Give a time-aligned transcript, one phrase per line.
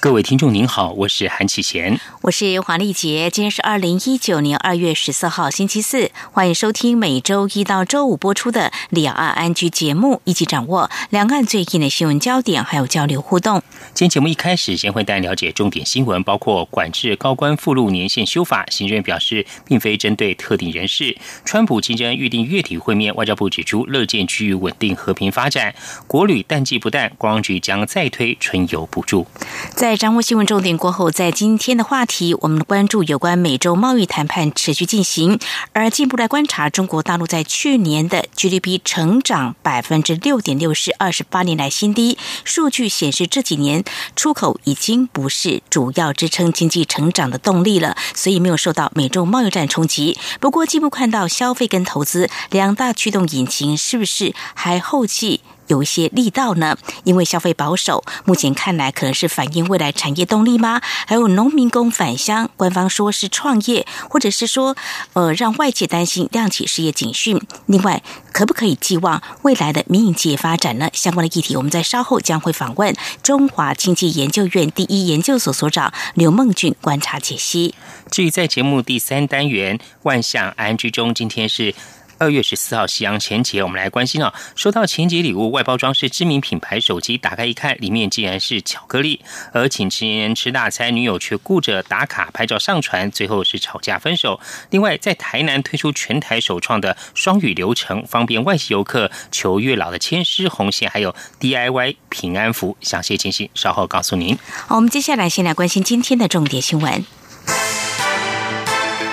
[0.00, 3.28] 各位听众您好，我是韩启贤，我是黄丽杰。
[3.28, 13.62] 今天是二零一九年二月十四号星期四，欢迎收听每周一到周五播出的两岸安居节目，一起掌握两岸最近的新闻焦点，还有交流互动。
[13.92, 21.14] 今天节目一开始，先会带了解重点新闻，包括管制高官附录年限修法，行政院表示并非针对特定人士。
[21.44, 25.74] 川普竞争预定月底会面，外交部指出乐见区域稳定和平发展。
[26.06, 29.26] 国旅淡季不淡，观光局将再推春游补助。
[29.74, 35.40] 在在掌握新闻重点过后，在今天的话题，我们关注有关美洲贸易谈判持续进行，
[35.72, 42.16] 而进一步来观察中国大陆在去年的 GDP 成长百分之六点六是二十八年来新低。
[42.44, 43.82] 数据显示，这几年
[44.14, 50.16] 出口已经不是主要支撑经济成长的动力了，所以没有受到美洲贸易战冲击。
[50.38, 55.40] 不过，进一步看到消费跟投资两大驱动引擎是不是还后继？
[55.70, 60.80] 有一些力道呢，因为消费保守，目前看来可能是反映未来产业动力吗？
[61.06, 64.76] 还有农民工返乡，官方说是创业，或者是说，
[65.12, 67.40] 呃，让外界担心亮起失业警讯。
[67.66, 70.90] 另外，可不可以寄望未来的民营企业发展呢？
[70.92, 77.76] 相关的议题，我们在稍后将会访问中华经济研究院第一研究所所长刘梦俊观察解析。
[78.10, 81.72] 至于在节目第三单元万象安居中，今天是。
[82.20, 89.22] 二月十四号，夕阳前节，我们来关心啊，收到情节礼物，外包装是知名品牌手机，打开一看，里面竟然是巧克力。
[89.54, 94.38] 而请情人吃大餐，女友却顾着打卡拍照上传，最后是吵架分手。
[94.68, 102.76] 另外，在台南推出全台首创的双语流程，方便外籍游客求月老的牵丝红线，还有 DIY 平安符。
[102.82, 104.36] 详细情形稍后告诉您。
[104.66, 107.02] 好，我们接下来先来关心今天的重点新闻。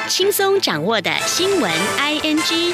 [0.07, 2.73] 轻松掌握的新闻，I N G。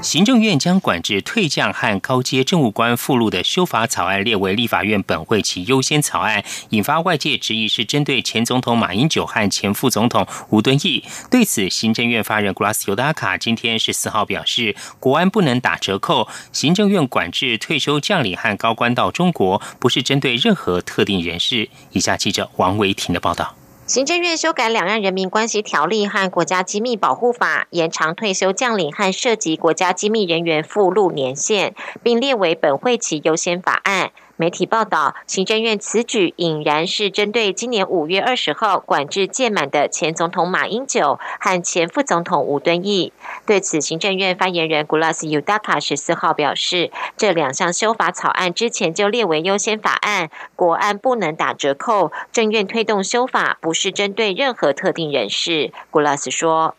[0.00, 11.04] 行政院将管制退将和高阶政务官附录的修法草案列为立法院本会其优先草案，引发外界质疑，是针对前总统马英九和前副总统吴敦义。
[11.30, 21.68] 对此，行政院发言人古拉斯尤达卡今天十四号表示，国安不能打折扣，行政院管制退休将领和高官到中国，不是针对任何特定人士。
[21.92, 23.54] 以下记者王维婷的报道。
[23.86, 34.10] 行政院修改《两岸人民关系条例》和《国家机密保护法》，延长退休将领和涉及国家机密人员附录年限，并列为本会期优先法案。
[34.38, 43.14] 媒体报道，行政院此举引然是针对今年五月二十号管制届满的前总统马英九和前副总统吴敦义。
[43.46, 52.12] 对此，行政院发言人古拉斯尤达卡十四号表示，这两项修法草案之前就列为优先法案，国安不能打折扣。
[52.30, 55.72] 政院推动修法，不是针对任何特定人士。
[55.90, 56.74] 古拉斯说：“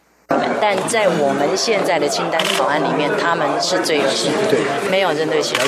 [0.61, 5.63] 但在我们现在的清单草案里面，他们是最优先的，没有针对其他。”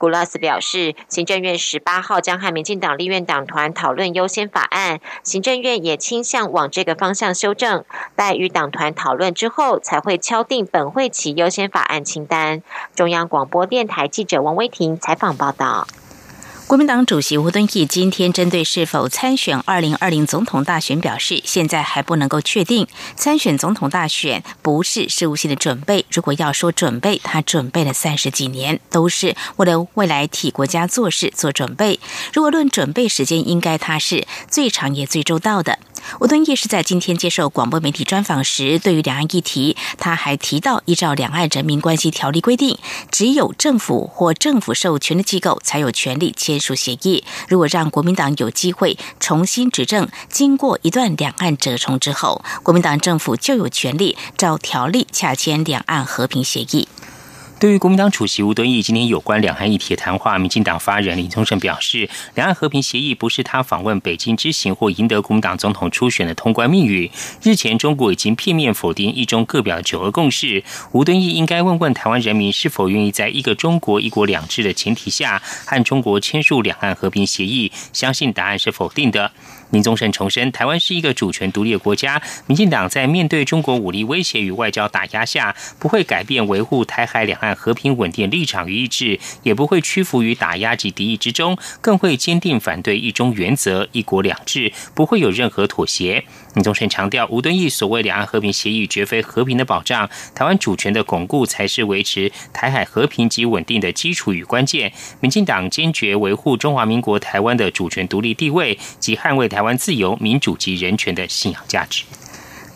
[0.00, 7.84] 古拉斯表示，行政院十八号将和民进党立院党团讨论优先法案，行政院也倾向往这个方向修正。
[8.16, 12.62] 待与党团讨论之后，才会敲定本会期优先法案清单。
[12.94, 15.86] 中央广播电台记者王威婷采访报道。
[16.70, 22.86] 国民党主席吴敦义今天针对是否参选二零二零总统大选表示，现在还不能够确定。
[23.16, 31.98] 参选总统大选不是事务性的准备，如果要说准备，他准备了三十几年，都是为了未来替国家做事做准备。
[32.32, 35.80] 如果论准备时间，应该他是最长也最周到的。
[36.20, 42.78] 吴敦义是在今天接受广播媒体专访时，对于两岸议题，他还提到，依照《两岸人民关系条例》规定，
[43.10, 47.24] 只有政府或政府授权的机构才有权利签署协议。
[47.48, 56.88] 如果让国民党有机会重新执政，经过一段两岸折冲之后，国民党政府就有权利照条例洽签两岸和平协议。
[57.60, 67.10] 对于国民党主席吴敦义今天有关两岸议题的谈话，民进党发言人林宗盛表示，两岸和平协议不是他访问北京之行或赢得国民党总统初选的通关密语。
[67.42, 70.64] 日前，中国已经片面否定一中各表九二共识。
[70.92, 77.70] 吴敦义应该问问台湾人民，是否愿意在一个中国、一国两制的前提下，和中国签署两岸和平协议？
[77.92, 79.32] 相信答案是否定的。
[79.70, 82.20] 林宗盛重申，台湾是一个主权独立的国家。
[82.46, 96.24] 民进党在面对中国武力威胁与外交打压下，不会改变维护台海两岸和平稳定立场与意志，也不会屈服于打压及敌意之中，更会坚定反对一中原则、一国两制，不会有任何妥协。
[96.54, 104.92] 林宗盛强调，吴敦义所谓两岸和平协议绝非和平的保障，台湾主权的巩固才是维持台海和平及稳定的基础与关键。
[105.20, 112.04] 民进党坚决维护中华民国台湾的主权独立地位及捍卫台湾自由、民主及人权的信仰价值。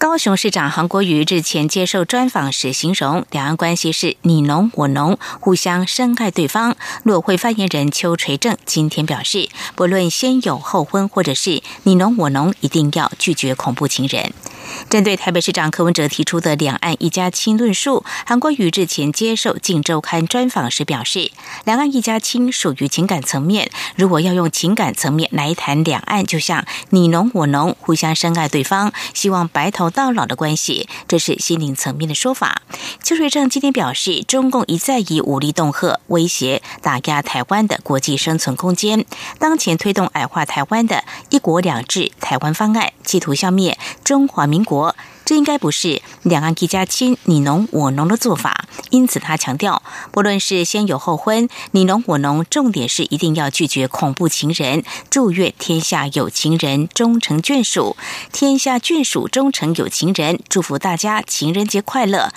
[0.04, 6.76] 高雄市长韩国瑜日前接受专访时形容，两岸关系是你侬我侬，互相深爱对方。
[7.04, 14.30] 陆会发言人邱垂正今天表示，不论先有后婚，或者是你侬我侬，一定要拒绝恐怖情人。
[14.88, 21.30] 针对台北市长柯文哲提出的“两岸一家亲”论述，韩国瑜日前接受《镜周刊》专访时表示
[21.64, 32.62] ：“两岸一家亲属于情感层面，如果要用情感层面来谈两岸，就像你侬我侬，互相深爱对方，希望白头到老的关系，这是心灵层面的说法。”
[33.02, 39.04] 邱瑞正今天表示，中共一再以武力恫吓、威胁、打压台湾的国际生存空间，
[39.38, 44.96] 当前推动矮化台湾的一国两制台湾方案，企图消灭中华民国。
[45.24, 48.66] 这应该不是两岸一家亲、你侬我侬的做法。
[48.90, 49.82] 因此，他强调，
[50.12, 57.96] 不论是先有后婚，你侬我侬，重点是一定要拒绝恐怖情人，祝愿天下有情人终成眷属，
[58.32, 60.38] 天下眷属终成有情人。
[60.48, 62.30] 祝福大家情人节快乐。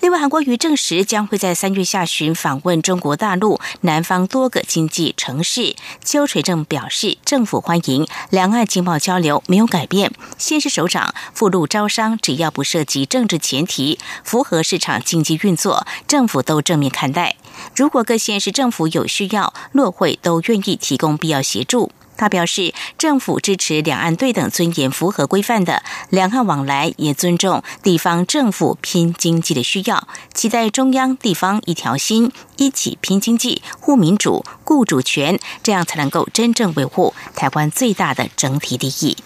[0.00, 5.74] 另外，韩国瑜证实将会在三月下旬访问中国大陆南方多个经济城市。
[6.04, 10.12] 邱垂正表示，政府欢迎两岸经贸交流，没有改变。
[10.36, 12.33] 先是首长赴陆招商只。
[12.36, 17.36] 要不涉及政治前提，符合市场经济运作，政府都正面看待。
[17.74, 21.92] 如果各县市政府有需要，落会都愿意提供必要协助。
[22.16, 39.16] 他表示，政府支持两岸对等、尊严、符合规范的两岸往来，也尊重地方政府拼经济的需要，期待中央地方一条心，一起拼经济、护民主、顾主权，这样才能够真正维护台湾最大的整体利益。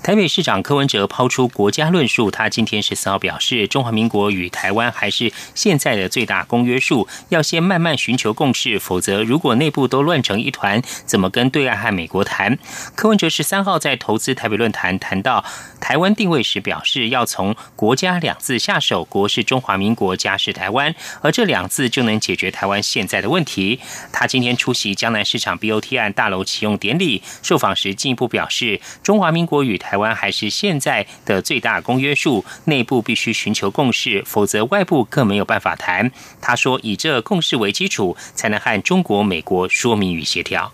[0.00, 12.58] 台北市长柯文哲抛出国家论述，他今天十四号表示，中华民国与台湾还是现在的最大公约数，要先慢慢寻求共识，否则如果内部都乱成一团，怎么跟对岸和美国谈？
[12.94, 15.44] 柯文哲十三号在投资台北论坛谈到
[15.78, 23.80] 台湾定位时表示，要从国家两字下手，国是中华民国，家是台湾，而这两字就能解决台湾现在的问题。
[24.10, 36.12] 他今天出席江南市场 BOT 案大楼启用典礼，受访时进一步表示，中华民国与台台湾还是现在的最大公约数，内部必须寻求共识，否则外部更没有办法谈。
[36.42, 40.70] 他说，以这共识为基础，才能和中国、美国说明与协调。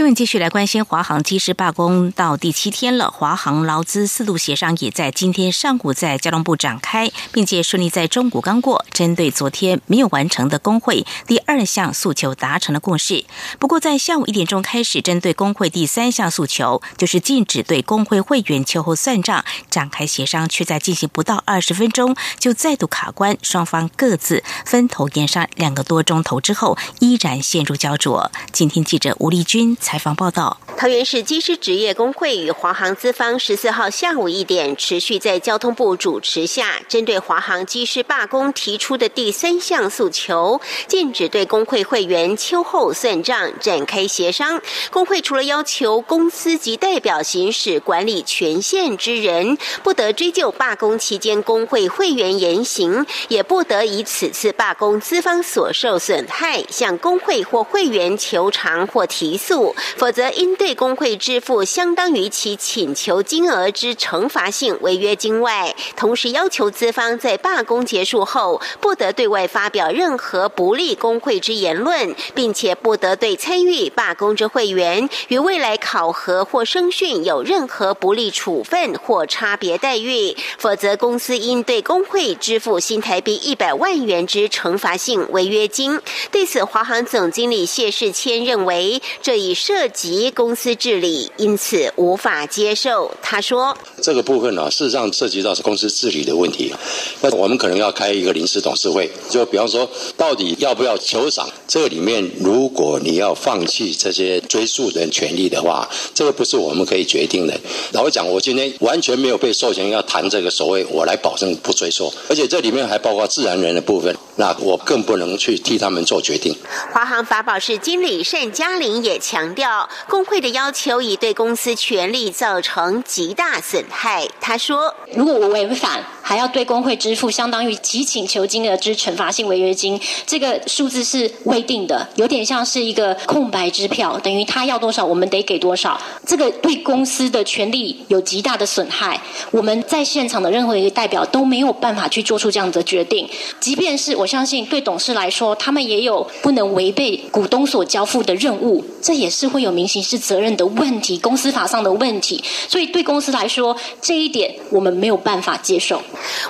[0.00, 13.26] 新闻继续来关心华航机师罢工到第七天了，华航劳资四度协商也在今天上午在交通部展开，并且顺利在中午刚过，针对昨天没有完成的工会第二项诉求达成了共识。
[13.58, 28.32] 不过在下午一点钟开始，针对工会第三项诉求，就是禁止对工会会员秋后算账展开协商，却在进行不到二十分钟就再度卡关，双方各自分头延上两个多钟头之后，依然陷入焦灼。
[28.50, 29.76] 今天记者吴丽君。
[29.90, 44.62] 采访报道：桃园市机师职业工会与华航资方十四号下午一点，持续在交通部主持下，针对华航机师罢工提出的第三项诉求，禁止对工会会员秋后算账展开协商。
[44.92, 59.74] 工会除了要求公司及代表行使管理权限之人不得追究罢工期间工会会员言行，也不得以此次罢工资方所受损害向工会或会员求偿或提诉。
[59.96, 80.36] 否则，应对工会支付相当于其请求金额之惩罚性违约金外，同时要求资方在罢工结束后不得对外发表任何不利工会之言论，并且不得对参与罢工之会员与未来考核或声训有任何不利处分或差别待遇。
[80.58, 86.00] 否则，公司应对工会支付新台币一百万元之惩罚性违约金。
[86.32, 89.50] 对此，华航总经理谢世谦认为，这已。
[89.62, 93.12] 涉及公司治理，因此无法接受。
[93.20, 96.72] 他说：“这个部分呢，事实上涉及到是公司治理的问题。
[97.20, 99.86] 那我们可能要开一个临时董事会，就比方说，
[100.16, 101.46] 到底要不要求赏？
[101.68, 107.54] 这里面如果你要放弃这些追诉人权利的话，这个不是我们可以决定的。
[107.92, 114.16] 老实讲，我今天完全没有被授权要谈这个所谓我来保证不追诉，而且这里面还包括自然人的部分。
[114.36, 116.56] 那我更不能去替他们做决定。
[116.94, 124.28] 华航法宝室经理单嘉玲也强强调，工会的要求已对公司权利造成极大损害。
[124.40, 136.00] 他说：“如果我违反，还要对工会支付相当于其请求金额之惩罚性违约金，这个数字是未定的，有点像是一个空白支票，等于他要多少，我们得给多少。
[136.24, 139.20] 这个对公司的权利有极大的损害。
[139.50, 143.28] 我们在现场的任何一个代表都没有办法去做出这样的决定。
[143.58, 152.44] 即便是我相信对董事来说，他们也有不能违背股东所交付的任务，这也是是会有民刑事责任的问题，公司法上的问题。
[152.68, 156.02] 所以对公司来说，这一点我们没有办法接受。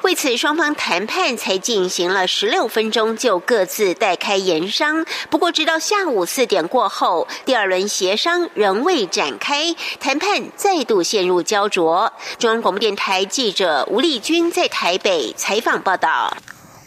[0.02, 5.06] 为此，双方谈判才进行了十六分钟，就各自代开言商。
[5.30, 12.12] 不过，直到下午四点过后，第二轮协商仍未展开，谈判再度陷入焦灼。
[12.40, 16.37] 中央广播电台记者吴丽君在台北采访报道。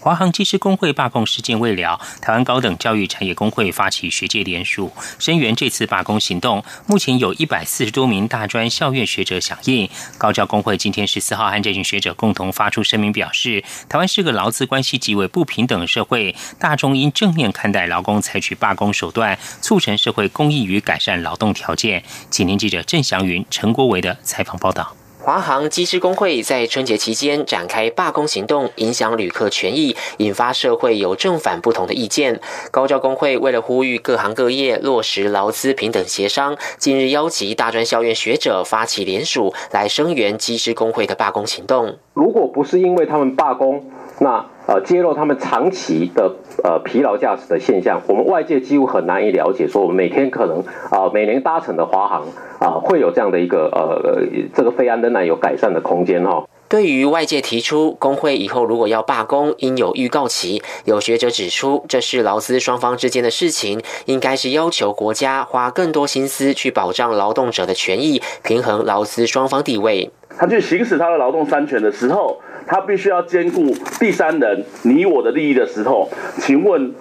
[0.04, 6.62] 华航技师工会罢工事件未了，台湾高等教育产业工会发起学界联署，声援这次罢工行动。
[6.86, 9.90] 目前有一百四十多名大专校院学者响应。
[10.18, 22.04] 高教工会今天十四号和这群学者共同发出声明，表示台湾是个劳资关系极为不平等的社会，大众应正面看待劳工采取罢工手段，促成社会公益与改善劳动条件。
[22.30, 24.94] 请听记者郑祥云、陈国维的采访报道。
[25.24, 32.42] 华航机师工会在春节期间展开罢工行动，影响旅客权益，引发社会有正反不同的意见。
[32.72, 41.98] 高教工会为了呼吁各行各业落实劳资平等协商，近日邀集大专校院学者发起联署，来声援机师工会的罢工行动。
[42.14, 43.90] 如果不是因为他们罢工，
[44.20, 52.24] 那呃揭露他们长期的呃疲劳驾驶的现象，我们外界几乎很难以了解，说我们每天可能啊每年搭乘的华航
[52.60, 56.46] 啊会有这样的一个呃这个飞安仍然有改善的空间哈。
[56.70, 70.10] 对于外界提出工会以后如果要罢工，应有预告期，有学者指出，这是劳资双方之间的事情，应该是要求国家花更多心思去保障劳动者的权益，平衡劳资双方地位。
[70.38, 76.10] 他去行使他的劳动三权的时候，他必须要兼顾第三人你我的利益的时候，
[76.40, 76.94] 请问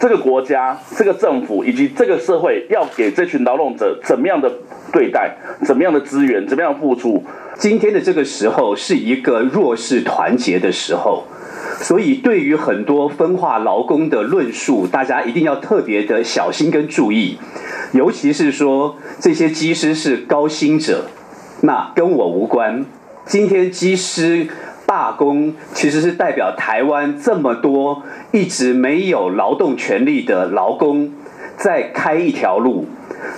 [0.00, 4.50] 这个国家、这个政府以及这个社会要给这群劳动者怎么样的
[4.92, 7.22] 对待、怎么样的资源、怎么样付出？
[7.56, 11.24] 今天的这个时候是一个弱势团结的时候，
[11.80, 17.36] 所以对于很多分化劳工的论述，大家一定要特别的小心跟注意，
[17.92, 21.06] 尤其是说这些机师是高薪者，
[21.60, 22.84] 那跟我无关。
[23.26, 24.46] 今天机师
[24.86, 31.12] 罢工，其实是代表台湾这么多一直没有劳动权利的劳工，
[31.56, 32.86] 在开一条路。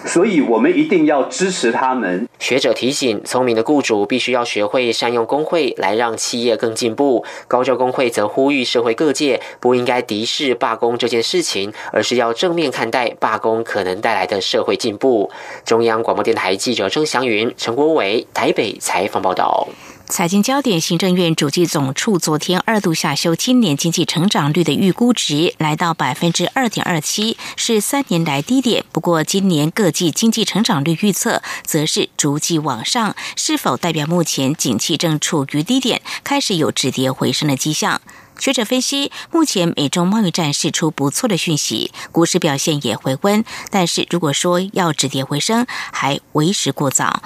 [0.04, 2.28] 所以，我们一定要支持他们。
[2.38, 7.24] 学者提醒，聪明的雇主必须要学会善用工会来让企业更进步。
[7.46, 15.30] 高教工会则呼吁社会各界不应该敌视罢工这件事情，而是要正面看待罢工可能带来的社会进步。
[15.64, 19.68] 中央广播电台记者郑祥云、陈国伟台北采访报道。
[20.10, 28.84] 财经焦点，行政院主计总处昨天二度下修今年经济成长率的预估值，来到百分之二点二七，是三年来低点。
[28.90, 38.00] 不过，今年各季经济成长率预测则是逐季往上，是否代表目前景气正处于低点，开始有止跌回升的迹象？
[38.38, 47.22] 学者分析，目前美中贸易战释出不错的讯息，股市表现也回温，但是如果说要止跌回升，还为时过早。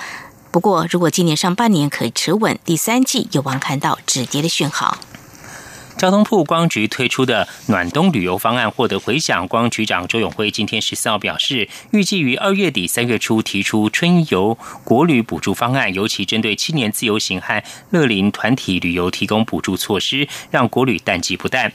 [0.55, 4.99] 不过，如果今年上半年可以持稳，第三季有望看到止跌的讯号。
[5.99, 21.73] 交通部光局推出的暖冬旅游方案获得回响，光局长周永辉今天十四号表示，预计于二月底三月初提出春游国旅补助方案，尤其针对青年自由行和乐龄团体旅游提供补助措施，让国旅淡季不淡。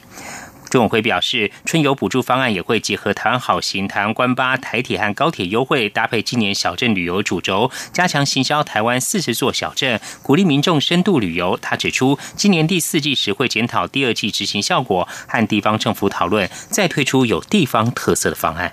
[0.70, 11.58] 朱永辉表示，春游补助方案也会结合台湾好行、台湾关巴、台铁和高铁优惠，搭配今年小镇旅游主轴，加强行销台湾四十座小镇，鼓励民众深度旅游。
[11.60, 18.72] 他指出，今年第四季时会检讨第二季执行效果，和地方政府讨论，再推出有地方特色的方案。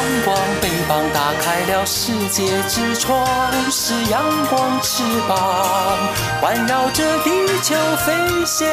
[0.00, 3.22] 阳光，翅膀打开了世界之窗；
[3.70, 5.98] 是阳光，翅膀
[6.40, 7.30] 环绕着地
[7.62, 8.66] 球飞翔。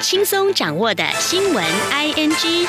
[0.00, 2.66] 轻松掌握的新闻 ING。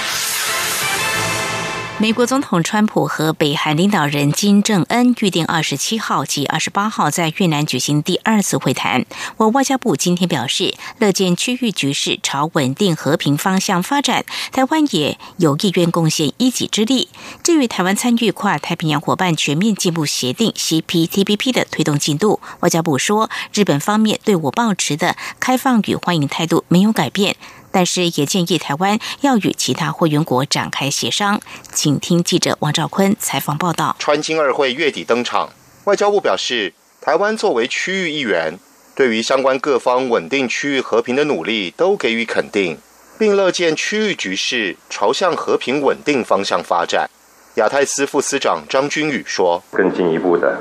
[2.00, 9.06] 美国总统川普和北韩领导人金正恩预定二十七号及二十八号在越南举行第二次会谈。
[9.38, 17.08] 我外交部今天表示，乐见区域局势朝稳定和平方向发展，台湾也有意愿贡献一己之力。
[17.42, 27.38] 至于台湾参与跨太平洋伙伴全面进步协定 （CPTPP） 的推动进度，外交部说，日本方面对我保持的开放与欢迎态度没有改变。
[27.74, 31.42] 但是也建议台湾要与其他会员国展开协商，
[31.74, 33.96] 请听记者王兆坤采访报道。
[33.98, 35.50] 川金二会月底登场，
[35.86, 38.60] 外交部表示，台湾作为区域一员，
[38.96, 42.78] 对于相关各方稳定区域和平的努力都给予肯定，
[43.18, 47.10] 并乐见区域局势朝向和平稳定方向发展。
[47.56, 50.60] 亚太司副司长张君宇说：“更进一步的，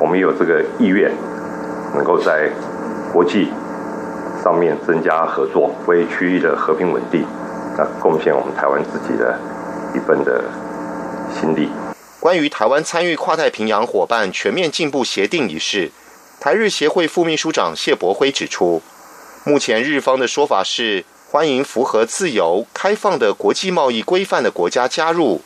[0.00, 1.12] 我们有这个意愿，
[1.94, 2.48] 能够在
[3.12, 3.48] 国际。”
[4.44, 7.24] 上面增加合作，为区域的和平稳定，
[7.78, 9.40] 那贡献我们台湾自己的
[9.94, 10.44] 一份的
[11.32, 11.70] 心力。
[12.20, 15.90] 关于台湾参与跨太平洋伙伴全面进步协定一事，
[16.38, 18.82] 台日协会副秘书长谢博辉指出，
[19.44, 25.40] 目前日方的说法是欢迎符合自由开放的国际贸易规范的国家加入，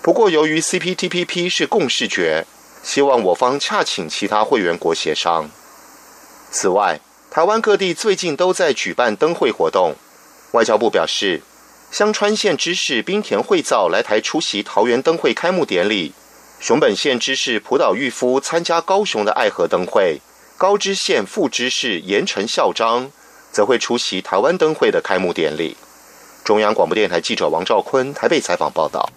[0.00, 2.46] 不过由于 CPTPP 是共识决，
[2.82, 5.50] 希望我方洽请其他会员国协商。
[6.50, 6.98] 此外。
[7.34, 9.94] 台湾各地最近都在举办灯会活动。
[10.50, 11.40] 外交部表示，
[11.90, 16.12] 香川县知事滨田惠造来台出席桃园灯会开幕典礼，
[16.60, 20.20] 熊本县知事浦岛裕夫参加高雄的爱河灯会，
[20.58, 23.10] 高知县副知事盐城孝章
[23.50, 25.78] 则会出席台湾灯会的开幕典礼。
[26.44, 29.08] 中央广播电台记者王兆坤台北采访报道。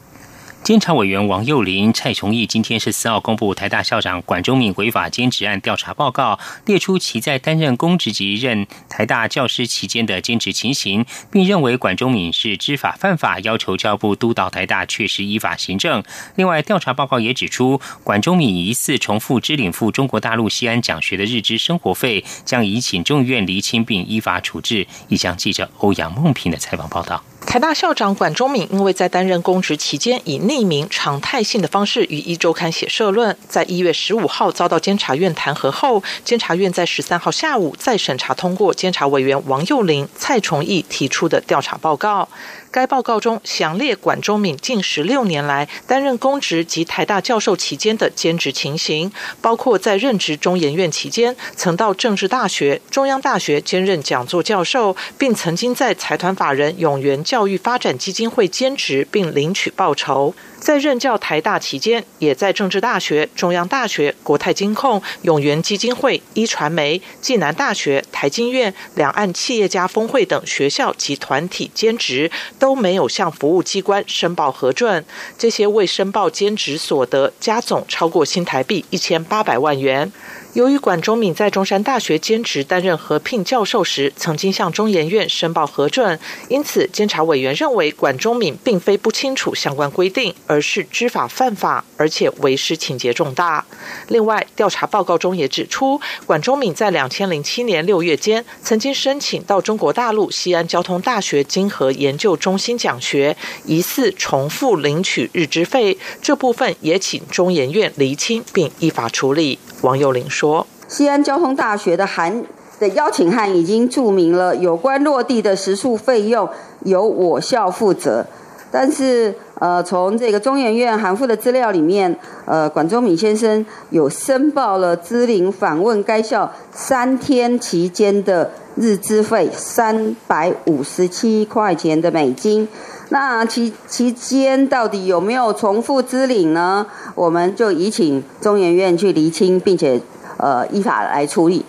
[0.65, 16.03] 监察委员王幼林、蔡崇义今天是四号公布台大校长管中敏违法兼职案调查报告，列出其在担任公职及任台大教师期间的兼职情形，并认为管中敏是知法犯法，要求教部督导台大确实依法行政。
[16.33, 24.87] 另外，调查报告也指出，管中敏疑似重复支领赴中国大陆西安讲学的日资生活费，将移请中医院厘清并依法处置。
[25.09, 27.23] 以向记者欧阳梦平的采访报道。
[27.45, 42.27] 台大校长管中敏因为在担任公职期间以匿名常态性的方式与一周刊写社论，在一月十五号遭到监察院弹劾后，监察院在十三号下午再审查通过监察委员王幼林、蔡崇义提出的调查报告。
[42.71, 60.33] 该报告中详列管中敏近十六年来担任公职及台大教授期间的兼职情形，包括在任职中研院期间，曾到政治大学、中央大学兼任讲座教授，并曾经在财团法人永源教育发展基金会兼职并领取报酬。
[60.65, 75.05] 在任教台大期间，也在政治大学、中央大学、国泰金控、永源基金会、一传媒、暨南大学、台经院、两岸企业家峰会等学校及团体兼职，都没有向服务机关申报核准。
[75.37, 80.11] 这些未申报兼职所得加总超过新台币一千八百万元。
[80.55, 93.65] 由于管中敏在中山大学兼职担任合聘教授时，曾经向中研院申报核准，因此监察委员认为管中敏并非不清楚相关规定，而是知法犯法，而且为师情节重大。
[94.07, 109.59] 另外，调查报告中也指出，管中敏在两千零七年六月间曾经申请到中国大陆西安交通大学经合研究中心讲学，疑似重复领取日资费，这部分也请中研院厘清并依法处理。
[109.85, 112.43] 王幼玲说：“西安交通大学的函
[112.79, 116.49] 的邀请函已经注明了有关落地的食宿费用
[116.85, 118.25] 由我校负责，
[118.71, 132.67] 但是呃，从这个中研院函复的资料里面，呃，管中敏先生有申报了资领访问该校三天期间的日资费三百五十七块钱的美金。
[133.09, 136.85] 那其期间到底有没有重复之领呢？
[137.13, 140.01] 我们就移请中研院去厘清，并且
[140.37, 141.63] 呃依法来处理。”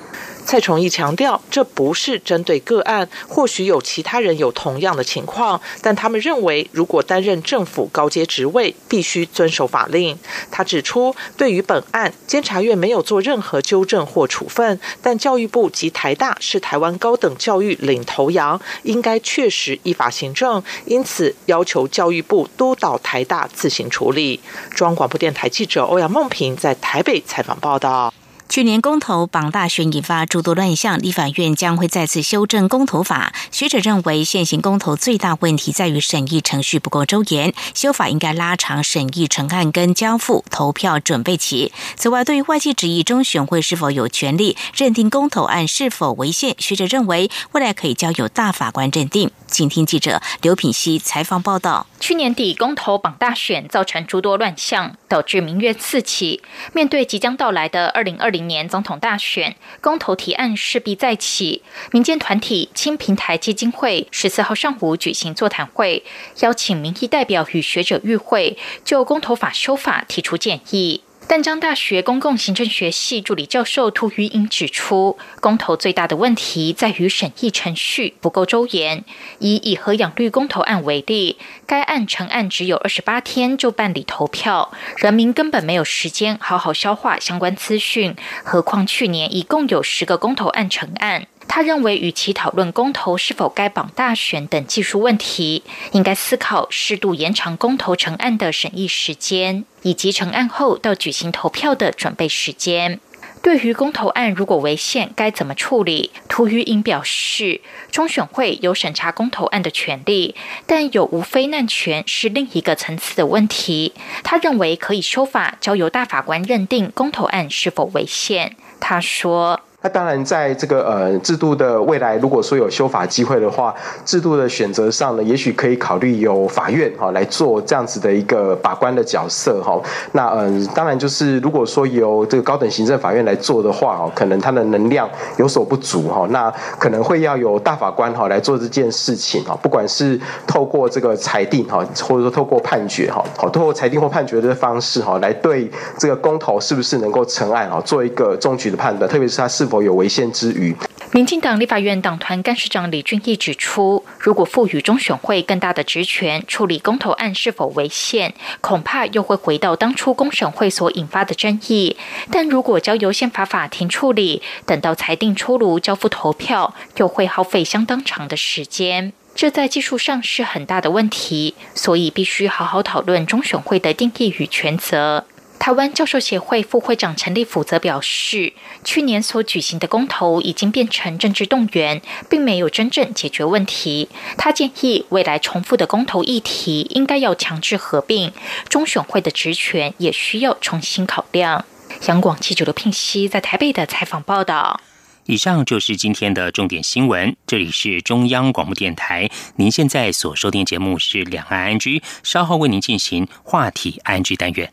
[0.46, 10.16] 蔡崇义强调，这不是针对个案，或许有其他人有同样的情况，但他们认为，如果担任政府高阶职位，必须遵守法令。
[10.52, 24.38] 他指出，对于本案，监察院没有做任何纠正或处分，但教育部及台大是台湾高等教育领头羊，应该确实依法行政，因此要求教育部督导台大自行处理。
[24.70, 28.14] 中央广播电台记者欧阳梦平在台北采访报道。
[28.48, 33.34] 去年公投榜大选引发诸多乱象，立法院将会再次修正公投法。
[33.50, 41.72] 学者认为，现行公投最大问题在于审议程序不够周延，修法应该拉长审议成案跟交付投票准备期。
[41.96, 49.30] 此外，对于外界质疑中选会是否有权利认定公投案是否违宪，学者认为未来可以交由大法官认定。
[49.48, 51.86] 请听记者刘品熙采访报道。
[52.00, 56.42] 去年底公投榜大选造成诸多乱象，导致民怨四起。
[56.72, 61.62] 面对即将到来的二零二零明年总统大选，公投提案势必再起。
[61.90, 66.04] 民间团体青平台基金会十四号上午举行座谈会，
[66.40, 71.00] 邀请民意代表与学者与会，就公投法修法提出建议。
[71.28, 79.04] 淡江大学公共行政学系助理教授涂于英指出，公投最大的问题在于审议程序不够周延。
[79.40, 81.36] 以以和养绿公投案为例，
[81.66, 88.14] 该案成案只有二十八天就办理投票，人民根本没有时间好好消化相关资讯。
[88.44, 91.26] 何况去年一共有十个公投案成案。
[91.48, 103.00] 他认为，与其讨论公投是否该绑大选等技术问题，应该思考适度延长公投成案的审议时间，以及成案后到举行投票的准备时间。
[103.42, 106.10] 对于公投案如果违宪，该怎么处理？
[106.28, 107.60] 涂于英表示，
[107.92, 110.34] 中选会有审查公投案的权利，
[110.66, 113.94] 但有无非难权是另一个层次的问题。
[114.24, 118.56] 他认为可以修法，交由大法官认定公投案是否违宪。
[118.80, 119.60] 他说。
[119.86, 123.72] 那当然，在这个呃制度的未来，如果说有修法机会的话，
[124.04, 129.80] 制度的选择上呢，也许可以考虑由法院哈来做这样子的一个把关的角色哈。
[130.10, 136.26] 那嗯，当然就是如果说由这个高等行政法院来做的话哦，可能它的能量有所不足哈。
[136.30, 149.75] 那可能会要有大法官哈来做这件事情哈，不管是透过这个裁定哈，或者说透过判决哈，好，透过裁定或判决的方式哈，来对这个公投是不是能够成案哈，做一个终局的判断，特别是它是否。
[149.82, 150.74] 有违宪之余，
[151.12, 161.96] 民进党立法院党团干事长李俊毅指出，如果赋予中选会更大的职权处理公投案是否违宪，恐怕又会回到当初公审会所引发的争议。
[162.30, 175.24] 但如果交由宪法法庭处理，等到裁定出炉交付投票，又会耗费相当长的时间，这在技术上是很大的问题，所以必须好好讨论中选会的定义与权责。
[175.66, 178.52] 台湾教授协会副会长陈立甫则表示，
[178.84, 182.00] 去年所举行的公投已经变成政治动员，
[182.30, 184.08] 并没有真正解决问题。
[184.38, 188.30] 他建议，未来重复的公投议题应该要强制合并，
[188.68, 191.64] 中选会的职权也需要重新考量。
[192.06, 194.80] 杨广记者刘聘熙在台北的采访报道。
[195.24, 204.72] 以上就是今天的重点新闻，这里是中央广播电台，您现在所收听节目是两岸安居，稍后为您进行话题安居单元。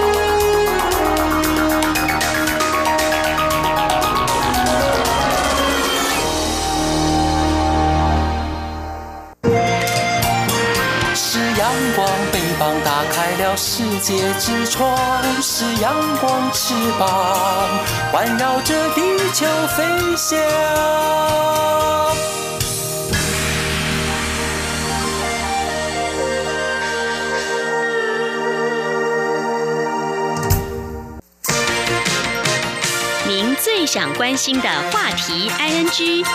[11.61, 14.97] 阳光，翅膀打开了世界之窗；
[15.43, 17.69] 是阳光翅膀，
[18.11, 19.45] 环绕着地球
[19.77, 19.85] 飞
[20.17, 20.39] 翔。
[33.27, 36.25] 您最想关心的话题，ING。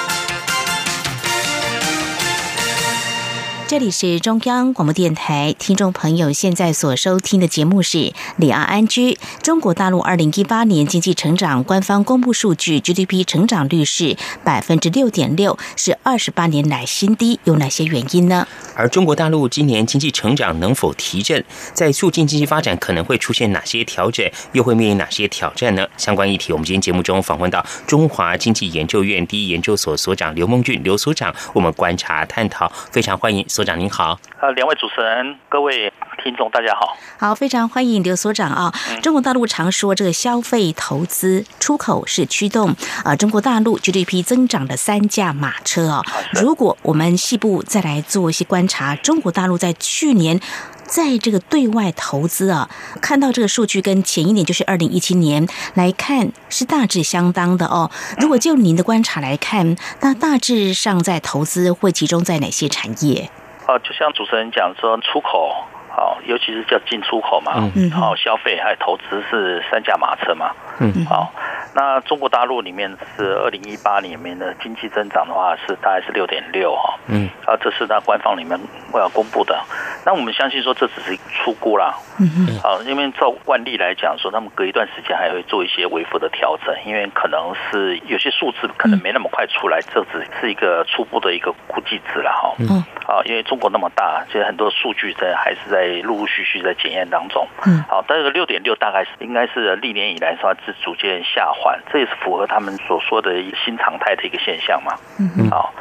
[3.69, 9.19] 这里是中央广播电台，听众朋友现在所收听的节目是李昂安居。
[9.43, 17.41] 中国大陆二零一八年经济成长官方公布数据，GDP 成长率是百分之六点六，是二十八年来新低。
[17.43, 18.47] 有哪些原因呢？
[18.77, 25.85] 而中国大陆今年经济成长能否提振，在促进经济发展可能会出现哪些调整，又会面临哪些挑战呢？
[25.97, 33.45] 相关议题，我们今天节目中访问到中华经济研究院第一研究所所长刘梦俊刘所长，我们观察探讨，非常欢迎。
[33.57, 35.91] 所长您好，呃，两位主持人，各位
[36.23, 38.71] 听众，大家好，好，非常欢迎刘所长啊。
[39.03, 46.03] 中国大陆常说这个消费、投资、出口是驱动啊中国大陆 GDP 增长的三驾马车啊。
[46.35, 50.39] 如果我们细部再来做一些观察，中国大陆在去年
[50.85, 52.69] 在这个对外投资啊，
[53.01, 57.91] 看到这个数据跟前一年就是二零一七年来看是大致相当的哦。
[58.19, 63.31] 如果就您的观察来看，那大致上在投资会集中在哪些产业？
[63.67, 71.33] 啊，就像主持人讲说，出口好，尤其是叫进出口嘛，嗯，好，消费还有投资是三驾马车嘛，嗯，好，
[71.75, 78.61] 那中国大陆里面是二零一八年里面的经济增长的话是大概是六点六哈，嗯，啊，这是在官方里面
[78.93, 79.59] 要公布的，
[80.05, 92.85] 那我们相信说这只是出估啦，嗯嗯，好，因为照惯例来讲说，他们隔一段时间还会做一些微幅的调整，因为可能是有些数字可能没那么快出来，这只是一个初步的一个估计值了哈，嗯。
[93.07, 97.47] 啊，因为中国那么大，其实很多数据在还是在陆陆续续在检验当中。
[97.67, 103.33] 嗯，好，但是六点六大概是应该是历年以来说是逐渐下滑，这也是符合他们所说的
[103.65, 104.95] 新常态的一个现象嘛。
[105.19, 105.51] 嗯嗯。
[105.51, 105.75] 好，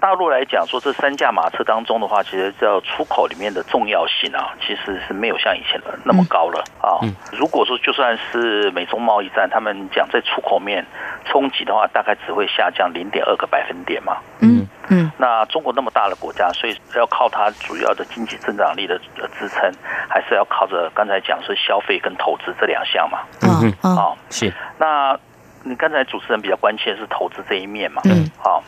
[0.00, 7.02] 大陆来讲说这三驾马车当中的话，其实叫出口里面的重要性啊，其实是没有像以前的那么高了啊。
[7.32, 10.86] 如果说就算是美中贸易战，他们讲在出口面
[11.24, 14.18] 冲击的话，大概只会下降零点二个百分点嘛。
[14.40, 14.55] 嗯。
[14.88, 18.98] 嗯，那中国那么大的国家，所以要靠它主要的经济增长力的
[19.38, 19.72] 支撑，
[20.08, 23.20] 还是要靠着刚才讲是消费跟投资这两项嘛。
[23.42, 24.52] 嗯嗯，好是。
[24.78, 25.18] 那
[25.62, 28.02] 你刚才主持人比较关切是投资这一面嘛？
[28.04, 28.62] 嗯，好。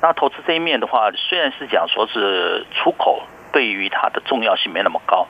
[0.00, 3.22] 那投资这一面的话，虽然是讲说是出口。
[3.58, 5.26] 对于它的重要性没那么高，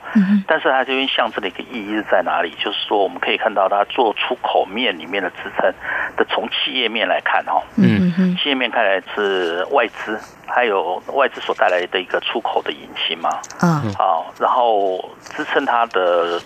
[0.46, 2.54] 但是它这边象征的一个意义是在哪里？
[2.62, 5.72] 就是说，我们可以看到它做出口面里面的支撑
[6.14, 15.02] 的，从企业面来看哈，嗯，企业面看来是外资，还有外资所带来的一个出口的引擎嘛，嗯，好，然后
[15.34, 16.38] 支撑它的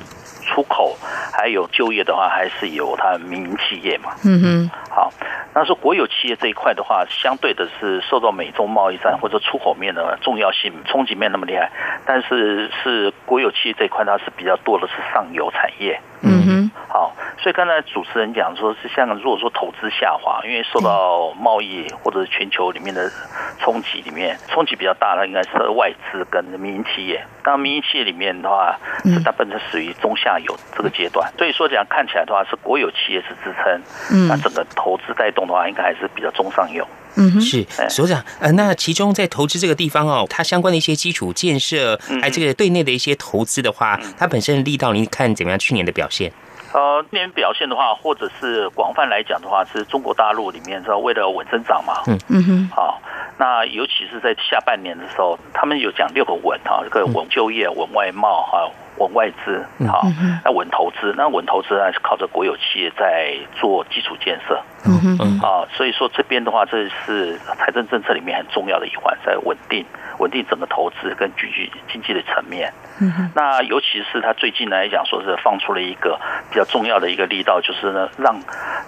[0.42, 0.96] 出口
[1.32, 5.12] 还有就业的话，还是有它民营企业嘛，嗯哼，好。
[5.54, 11.70] 那是国有企业这一块的话，相对的是受到美中贸易战或者出口面的重要性冲击面那么厉害，
[12.06, 16.00] 但是是国有企业这一块它是比较多的是上游产业。
[16.22, 23.10] 嗯哼，好，所以刚才主持人讲说是像如果说投资下滑，因为受到贸易或者是全球里面的
[23.58, 27.24] 冲击里面冲击比较大的，应该是外资跟民营企业。
[27.44, 31.28] 那民营企业里面的话，是大部分是属于中下游这个阶段。
[31.36, 33.82] 所以说这样看起来的话，是国有企业是支撑，
[34.12, 36.86] 嗯，那整个投资带动的话，应该还是比较中上游。
[37.16, 45.58] 嗯，是所长，呃，那其中在投资这个地方哦，它相关的一些基础建设，还这个对内的一些投资的话，它本身的力道，您看怎么样？
[45.58, 46.32] 去年的表现？
[46.72, 52.02] 呃，今年表现的话，或者是广泛来讲的话，是中国大陆里面是为了稳增长嘛？
[52.06, 52.68] 嗯嗯哼。
[52.74, 53.00] 好，
[53.38, 58.68] 那尤其是在下半年的时候，他们有讲六个稳哈，这个稳就业、稳外贸哈。
[58.98, 60.06] 稳外资，好，
[60.44, 69.84] 那稳投资，那稳投资呢是靠着国有企业在做基础建设，嗯嗯，啊，所以说这边的话，这是财政政策里面很重要的一环，在稳定
[70.22, 72.72] 稳定整个投资跟经济经济的层面。
[73.00, 76.18] 嗯那尤其是他最近来讲，说是放出了一个
[76.50, 78.40] 比较重要的一个力道，就是呢，让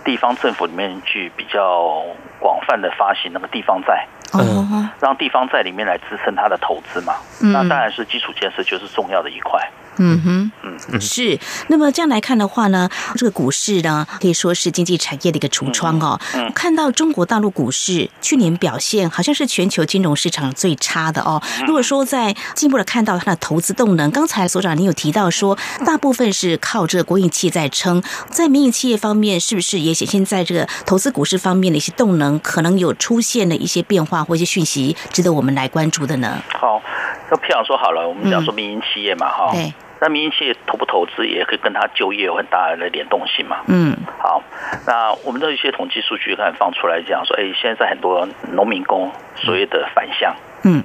[0.04, 2.04] 地方政府里面去比较
[2.38, 7.14] 广泛的发行那个地方债，嗯，让地方债里面来支撑他的投资嘛。
[7.40, 9.60] 那当然是基础建设就是重要的一块。
[9.98, 10.52] 嗯哼，
[10.92, 11.38] 嗯是。
[11.68, 16.20] 那么这样来看的话呢，这个股市呢可以说是经济产业的一个橱窗哦。
[16.34, 21.42] 嗯，看到中国大陆股市去年表现好像是全球金融市场最差的哦。
[21.66, 36.42] 如果说在进一步的看到它的投资动能，刚才所长您有提到说，大部分是靠这个国营企业在撑，在民营企业方面是不是也显现在这个投资股市方面的一些动能可能有出现了一些变化或一些讯息，值得我们来关注的呢？
[36.58, 36.82] 好，
[37.30, 39.50] 那譬如说好了，我们讲说民营企业嘛，哈。
[39.52, 39.72] 对。
[40.00, 43.58] 那民营企业投不投资，也可以跟它就业有很大的联动性嘛。
[43.68, 44.42] 嗯，好，
[44.86, 50.34] 那我们的一些统计数据看放出来讲说，哎，现在在很多农民工所谓的返乡。
[50.64, 50.82] 嗯，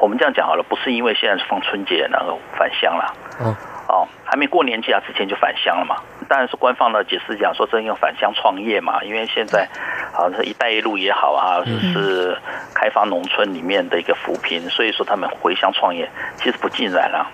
[0.00, 3.14] 我们这样讲好了，不是因为现在是放春节然后返乡了。
[3.40, 3.54] 嗯，
[3.88, 5.96] 哦，还没过年假之前就返乡了嘛。
[6.26, 9.68] 当然是官方的解释讲说，这用返乡创业嘛，因为现在
[10.12, 12.36] 好像是一带一路也好啊，是
[12.74, 17.26] 开开发农村里面的一个扶贫，所以说他们回乡创业，其实不尽然啊。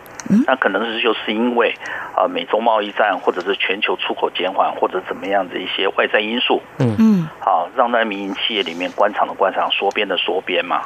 [0.47, 1.75] 那可能是就是因为
[2.15, 6.97] 啊，美中贸易战，或者是全球出口减缓，或者怎么样的一些外在因素，嗯。
[6.99, 10.83] 嗯，好，让在民营企业里面官场的官场，缩编的缩编嘛，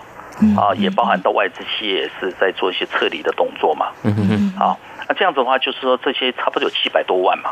[0.57, 4.15] 啊，也包含到外资企业也是在做一些撤离的动作嘛，嗯。
[4.19, 4.53] 嗯。
[4.59, 7.51] 好，那这样子的话，就是说这些差不多有七百多万嘛，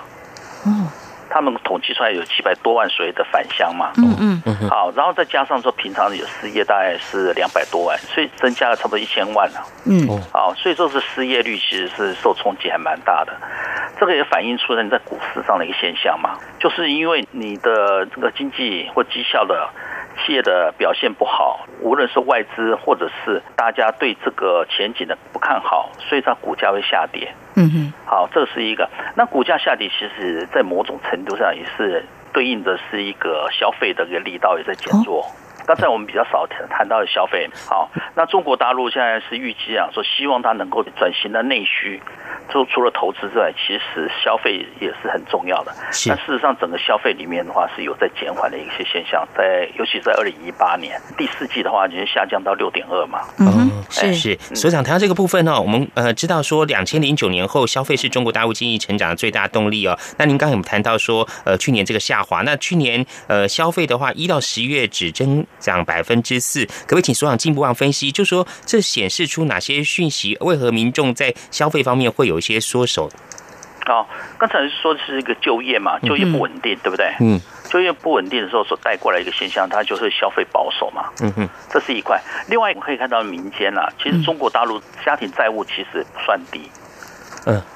[0.65, 0.89] 哦。
[1.31, 13.33] 他们统计出来有七百多万所谓的返乡嘛，嗯嗯，好，然后再加上说平常有失业大概是两百多万，所以增加了差不多一千万了，嗯，好，所以说是失业率其实是受冲击还蛮大的，
[13.99, 19.69] 这个也反映出了你在股市上的一个现象嘛，就是因为你的这个经济或绩效的。
[20.25, 27.33] 企业的表现不好，无论是外资或者是大家对这个前景的不看好，所以它股价会下跌。
[27.57, 28.89] 嗯哼，好，这是一个。
[29.15, 35.25] 那股价下跌，其实在某种程度上也是对应的是一个消费的一个力道也在减弱。
[35.67, 42.01] 刚才我们比较少谈到的消费，好，那中国大陆现在是预计啊，说希望它能够转型的内需。
[42.53, 45.73] 就除了投资之外，其实消费也是很重要的。
[46.07, 53.21] 但事实上，整个消费里面的话是有在减缓的一些现象，在尤其在二零一八年第四季的话，已经下降到六点二嘛。
[53.39, 54.37] 嗯，是是。
[54.55, 59.99] 所长谈到这个部分呢，我们呃知道说，两千零九年后消费是中国大陆经济成长的最大动力哦。
[60.19, 70.37] 那您刚才有谈到说，呃，去年这个下滑，那去年呃消费的话，一到十月只增长百分之四，可不可以请所长进一步分析，就说这显示出哪些讯息？
[70.41, 72.35] 为何民众在消费方面会有？
[72.35, 73.09] 一些缩手，
[73.87, 74.05] 哦，
[74.37, 77.15] 刚才说的是一个就业嘛，就业不稳定，对不对？
[77.21, 77.41] 嗯，
[77.71, 81.11] 就业不稳定的时候所带过来一个现象，它就是消费保守嘛。
[81.23, 82.21] 嗯哼，这是一块。
[82.49, 86.61] 另外，我们可以看到民间啊，其实中国大陆家庭债务其实不算低。
[86.65, 86.84] 嗯，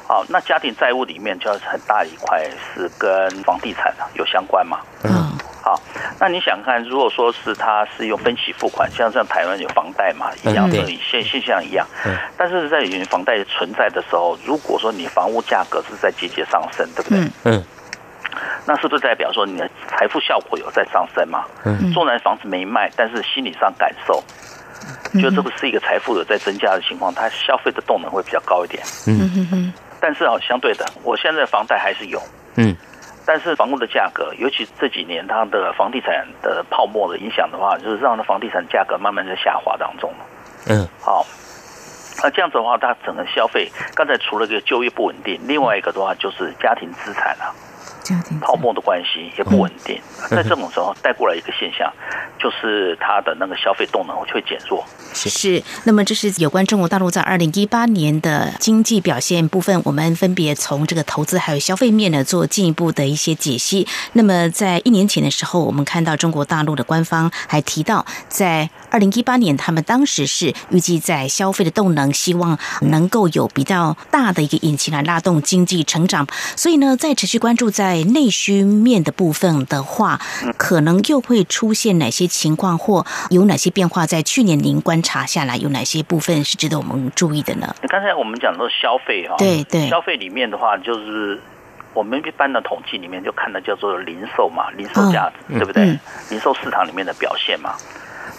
[0.07, 4.81] 好，那家庭债务里面就很大一块是跟房地产有相关嘛。
[5.04, 5.28] 嗯。
[5.61, 5.78] 好，
[6.18, 11.87] 那你想看，如果说是他是用分期付款，像像台湾有房贷嘛，一样的现现象一样。
[12.38, 17.18] 但是在有房贷存在的时候，如果说你房屋价格是在节节上升，对不对？
[17.44, 17.62] 嗯。
[18.64, 21.44] 那是不是代表说你的财富效果有在上升嘛？
[21.64, 21.92] 嗯。
[21.92, 24.24] 纵然房子没卖，但是心理上感受，
[25.20, 28.83] 就这个是一个财富有在增加的情况，它消费的动能会比较高一点。
[29.07, 29.72] 嗯哼哼。
[30.01, 32.22] 但是啊，相对的，我现在房贷还是有。
[32.57, 32.77] 嗯。
[33.27, 40.11] 但是房屋的价格，尤其这几年它的房地产的泡沫的影响的话，就是让它房地产价格慢慢在下滑当中
[40.66, 41.27] 嗯，好，
[42.22, 47.53] 那这样子的话，它整个消费，刚才除了这个就业不稳定，另外一个的话就是家庭资产啊。
[48.40, 51.92] 泡沫的关系也不稳定， 在这种时候带过来一个现象，
[52.38, 54.85] 就是它的那个消费动能会减弱。
[55.12, 63.87] 是，那么这是有关中国大陆在二零一八年的经济表现部分，我们分别从这个投资还有消费面呢做进一步的一些解析。
[64.12, 76.27] 那么在一年前的时候，我们看到中国大陆的官方还提到，在二零一八年，他们当时是预计在消费的动能，希望能够有比较大的一个引擎来拉动经济成长。
[76.57, 80.20] 所以呢，在持续关注在内需面的部分的话，
[80.57, 84.07] 可能又会出现哪些情况，或有哪些变化？
[84.07, 87.74] 在去年您观察下来，有哪些部分是值得我们注意的呢？
[87.88, 91.40] 刚才我们讲到消费哈，对对，消费里面的话，就是
[91.92, 95.98] 我们一般的统计里面就看的叫做零售嘛，零售价值，对不对？
[96.31, 97.74] 零售市场里面的表现嘛。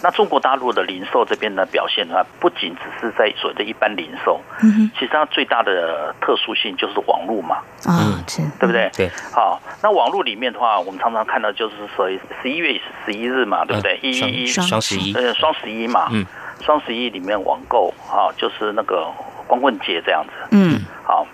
[0.02, 8.16] 那中国大陆的零售这边呢表现的话，不仅只是在所谓的一般零售，嗯其实它最大的特殊性就是网络嘛，啊，
[8.58, 8.90] 对不对？
[8.96, 13.98] 对，好，那网络里面的话，我们常常看到就是所谓十一月十一日嘛，对不对？
[14.02, 16.24] 一一一双十一，呃，双十一嘛，嗯，
[16.64, 19.06] 双十一里面网购啊，就是那个
[19.46, 21.26] 光棍节这样子，嗯，好，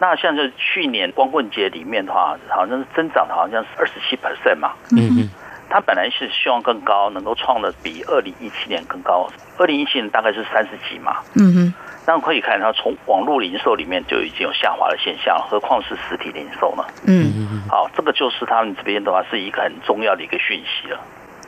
[0.00, 5.30] 那像是去年光棍节里面的话，好像是增长的好像是二十七 percent 嘛，嗯嗯。
[5.70, 9.26] 它本来是希望更高，能够创的比二零一七年更高。
[9.56, 11.74] 二零一七年大概是三十几嘛，嗯哼。
[12.06, 16.84] 那可以看它从网络零售里面就已经有下滑的现象，何况是实体零售呢？
[17.06, 17.62] 嗯嗯。
[17.68, 20.98] 好，这个就是他们这边的话是一个很重要的一个讯息了。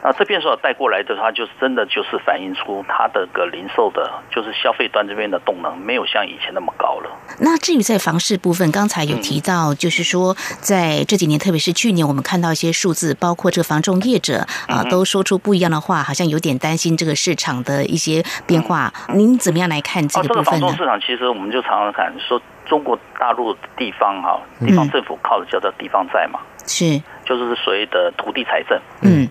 [0.04, 7.10] 那这边所带过来的话，就是真的就是反映出它的个零售的，就是消费端这边的动能没有像以前那么高了。
[7.38, 18.92] 那至于在房市部分，刚才有提到，就是说在这几年，特别是去年，我们看到一些数字，包括这个房仲业者啊，都说出不一样的话，好像有点担心这个市场的一些变化。
[19.14, 20.44] 您怎么样来看这个部分呢？
[20.44, 29.30] 这个房仲市场其实我们就常常看说，中国大陆地方哈，地方政府靠的叫做地方债嘛，是，就是所谓的土地财政，嗯。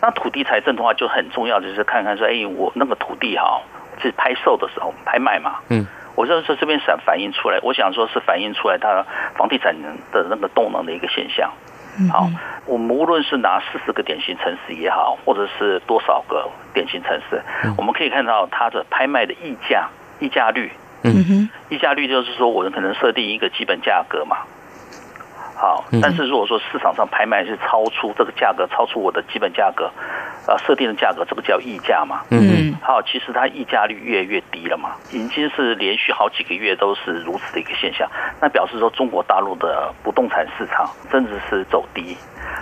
[0.00, 3.60] 那土地财政的话就很重要，就是看看说，哎，我那个土地哈
[4.00, 9.04] 是拍售的时候拍卖嘛，嗯，我就是这边想反映出来，我想说是反映出来它
[9.36, 9.74] 房地产
[10.12, 11.50] 的那个动能的一个现象。
[12.12, 12.28] 好，
[12.66, 17.40] 我们无论是拿四十个典型城市也好，或者是多少个典型城市，
[17.78, 19.88] 我们可以看到它的拍卖的溢价、
[20.20, 20.70] 溢价率。
[21.04, 24.38] 嗯哼，溢价率就是说，我们可能设定一个基本价格嘛。
[25.56, 29.90] 好，但是如果说市场上拍卖是超出这个价格，超出我的基本价格，
[30.46, 32.20] 呃，设定的价格，这个叫溢价嘛。
[32.30, 38.06] 嗯，好，其实它溢价率越来越低了嘛，已经是连续好几个月都是如此的一个现象，
[38.38, 42.14] 那表示说中国大陆的不动产市场真的是走低。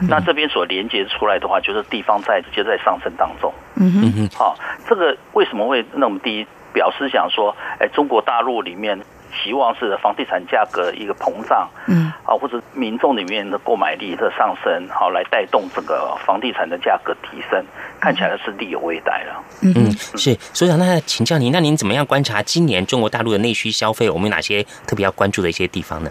[0.09, 3.53] 那这边所连接出来的话，就是地方债直接在上升当中。
[3.74, 6.47] 嗯哼，好，这个为什么会那么低？
[6.72, 9.01] 表示想说，哎，中国大陆里面。
[9.43, 17.64] 希望是房地产价格一个膨胀，嗯，啊，或者民众里面的购买力的上升，好来带动这个房地产的价格提升，
[18.01, 19.45] 看起来是力有未逮了。
[19.62, 24.09] 嗯，是所长，那请教您，那您怎么样观察今年中国大陆的内需消费？
[24.09, 26.11] 我们有哪些特别要关注的一些地方呢？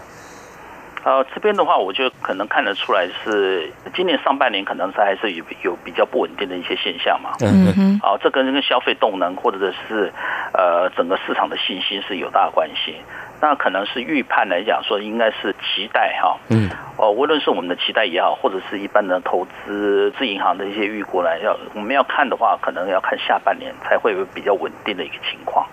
[1.04, 7.32] 呃，这边的话，我就可能看得出来是今年上半年可能是还是有有比较不稳定的一些现象嘛。
[7.40, 8.00] 嗯嗯。
[8.02, 10.10] 好，这跟这个消费动能或者是
[10.54, 12.96] 呃整个市场的信心是有大关系。
[13.38, 16.38] 那可能是预判来讲说，应该是期待哈。
[16.48, 16.70] 嗯。
[16.96, 25.66] 哦，无论是我们的期待也好，或者是一般的投资自银行的一些预估来要我们要看的话，可能要看下半年才会有比较稳定的一个情况。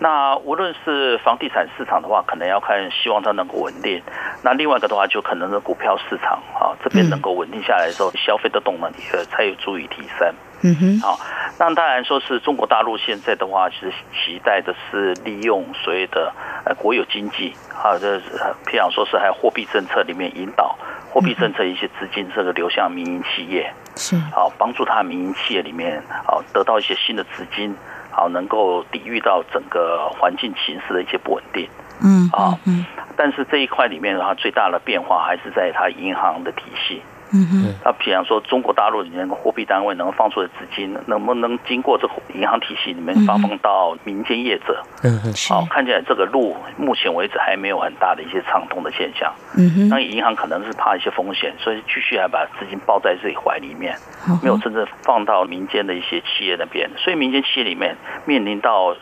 [0.00, 4.00] 那无论是房地产市场的话，可能要看希望它能够稳定。
[4.42, 10.32] 那另外一个的话，就可能是股票市场啊，这边能够稳定下来的时候，消费的动能也才有助于提升。
[10.62, 11.00] 嗯哼。
[11.00, 11.18] 好，
[11.58, 16.32] 那当然说是中国大陆现在的话，其实期待的是利用所谓的
[16.64, 18.18] 呃国有经济啊，这
[18.66, 20.78] 譬如说是还有货币政策里面引导
[21.10, 27.74] 货币政策一些资金这个流向民营企业，是好帮助他民营企业里面啊得到一些新的资金。
[28.18, 31.68] 好，能够抵御到整个环境形势的一些不稳定。
[32.02, 32.84] 嗯，啊，嗯，
[33.16, 37.00] 但是这一块里面的话，最大的变化还是在它银行的体系。
[37.32, 44.82] 嗯哼，那比方说中国大陆里面的货币单位能够放出的资金，能不能经过这个银行体系里面发放到民间业者？
[45.02, 49.32] 嗯哼，好，看起来这个路目前为止还没有很大的一些畅通的现象。
[49.56, 53.94] 嗯哼，那银行可能是怕一些风险，所以继续还把资金抱在自己怀里面，
[54.42, 56.88] 没有真正放到民间的一些企业那边。
[56.96, 58.94] 所以民间企业里面面临到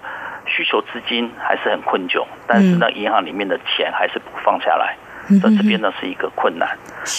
[0.47, 4.97] 需求资金还是很困窘，但是呢，银行里面的钱还是不放下来。
[5.43, 6.69] 在这边呢是一个困难，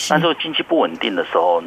[0.09, 1.61] 那时候经济不稳定的时候，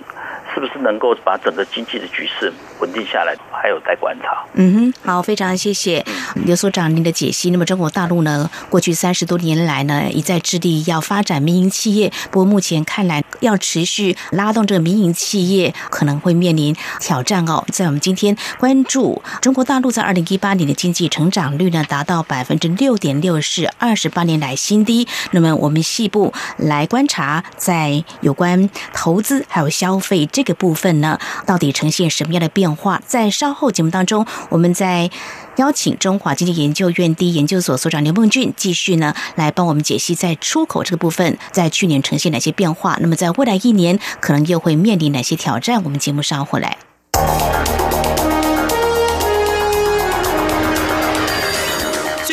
[0.54, 4.44] 是不是能够把整个经济的局势稳定下来，还有待观察。
[4.54, 6.04] 嗯哼，好，非常谢谢
[6.44, 7.50] 刘所长您的解析。
[7.50, 17.64] 那么中国大陆呢，过去三十多年来呢，一再致力要发展民营企业，不过目前看来要持续拉动这个民营企业，可能会面临挑战哦。
[17.72, 25.06] 在我们今天关注中国大陆在二零一八年的经济成长率呢，达到百分之六点六，是二十八年来新低。
[25.32, 26.32] 那么我们细部。
[26.56, 33.02] 来观察，在有关投资还有消费这这个部分呢，到底呈现什么样的变化？
[33.04, 35.10] 在稍后节目当中，我们再
[35.56, 42.96] 邀请中华经济研究院第一研究所所长刘梦俊继续呢来帮我们解析在出口这个部分，在去年呈现哪些变化？
[43.02, 45.84] 那么在未来一年可能又会面临哪些挑战？
[45.84, 46.78] 我们节目稍后来。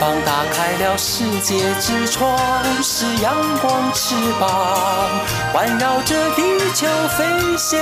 [0.00, 2.38] 帮打开了世界之窗，
[2.82, 4.48] 是阳光翅膀，
[5.52, 6.42] 环绕着地
[6.74, 7.24] 球飞
[7.56, 7.78] 翔。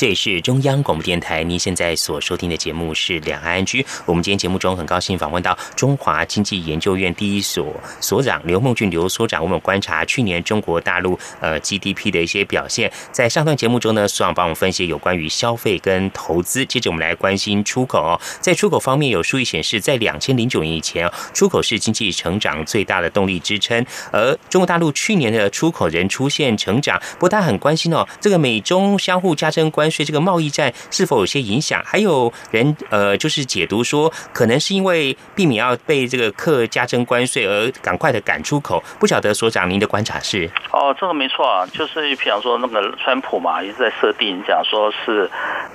[0.00, 3.82] 这里是中央广播电台，您现在所收听的节目是《两岸安居》。
[4.06, 12.90] 我们今天节目中很高兴访问到中华经济研究院第一所所长刘梦俊刘所长，我们观察去年中国大陆呃 GDP 的一些表现。
[13.12, 16.64] 在上段节目中呢，所长帮我们分析有关于消费跟投资。
[16.64, 23.84] 接着我们来关心出口哦，在出口方面，有数据显示，在两千零九年以前，出口是经济成长最大的动力支撑。
[24.10, 29.89] 而中国大陆去年的出口仍出现成长，不过他很关心哦，这个美中相互加征关。
[29.90, 31.82] 所以这个贸易战是否有些影响？
[31.84, 38.82] 还有人呃，就是解读说，可能是因为避免要被这个客加征关税而赶快的赶出口。
[38.98, 40.48] 不晓得所长您的观察是？
[40.72, 45.28] 哦，这个没错啊，就是比方说那个川普嘛，一直在设定讲说是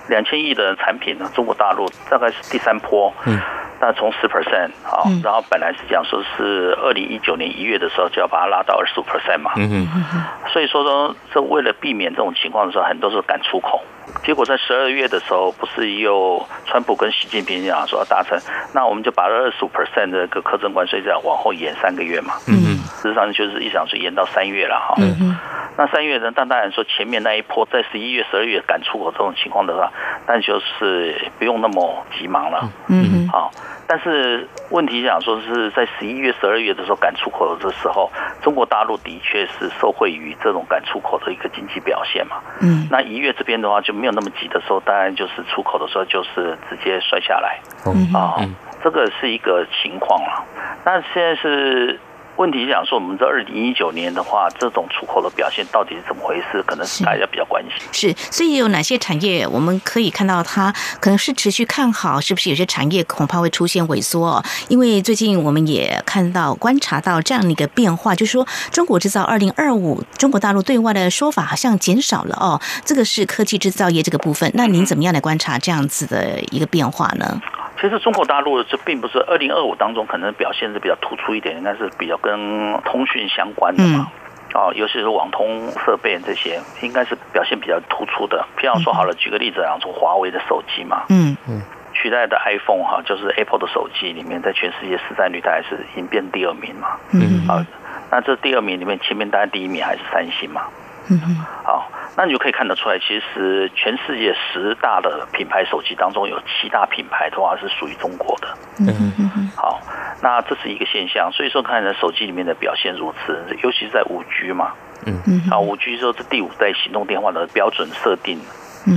[0.07, 3.39] 两千亿的产品呢，中国大陆大概是第三波，嗯，
[3.81, 13.81] 那从十 percent 啊，然后本来是讲说是二零一九年一月的时候就要把它拉到二十五 percent 嘛，嗯嗯，所以说说这为了避免这种情况的时候，很多时候赶出口。
[14.23, 18.37] 结果在十二月的时候，不是又川普跟习近平讲说要达成，
[18.73, 22.33] 那我们就把二十五 percent 的个课征关税这样往后延三个月嘛。
[22.47, 24.95] 嗯，事实上就是一想是延到三月了哈。
[24.97, 25.37] 嗯
[25.77, 29.91] 那三月呢，但当然说前面那一波在十一月、十二月赶出口这种情况的话，
[30.25, 32.69] 但就是不用那么急忙了。
[32.87, 33.51] 嗯好。
[33.87, 38.09] 但是问题讲说是在十一月、十二月的时候赶出口的时候，
[38.41, 42.37] 中国大陆的确是受惠于这种赶出口的一个经济表现嘛。
[42.61, 42.87] 嗯。
[42.89, 47.59] 那一月这边的话就没有那么急的时候，当然就是出口的时候就是直接摔下来。
[47.85, 48.35] 嗯啊，
[48.83, 50.43] 这个是一个情况了。
[50.83, 51.99] 那现在是。
[52.37, 56.61] 问题想说，我们这二零一九年的话，这种出口的表现到底是怎么回事？
[56.63, 57.87] 可能是大家比较关心。
[57.93, 62.19] 是，所以有哪些产业我们可以看到它可能是持续看好？
[62.19, 64.43] 是不是有些产业恐怕会出现萎缩？
[64.67, 72.59] 因为最近我们也看到、观察到这样的一个变化，就是说中国制造二零二五，中国大陆对外的说法好像减少了哦。
[72.83, 74.51] 这个是科技制造业这个部分。
[74.55, 77.41] 那您怎么样来观察这样子的一个变化呢？
[77.87, 84.11] 其实中国大陆这并不是二零二五当中可能表现是比较突出一点，应该是比较跟通讯相关的嘛，
[84.55, 88.43] 哦，尤其是网通设备这些，应该是表现比较突出的。
[88.57, 91.37] 譬如说好了，举个例子啊，从华为的手机嘛，嗯。
[91.47, 91.61] 嗯，
[91.93, 97.65] 取代的 iPhone 哈，就是 Apple 的手机里面，在全世界市占率大概是已经变第二名嘛，嗯，啊，
[98.09, 100.63] 那这第二名里面，前面当然第一名还是三星嘛。
[101.09, 108.47] 嗯嗯，好，那你就可以看得出来，其实全世界十大的品牌手机当中，有七大品牌的话是属于中国的。
[108.79, 108.87] 嗯
[109.19, 109.79] 嗯嗯，好，
[110.21, 114.71] 那这是一个现象，所以说看在手机里面的表现如此，尤其是在五 G 嘛。
[115.05, 118.39] 嗯嗯，啊，五 G 之后是第五代行动电话的标准设定，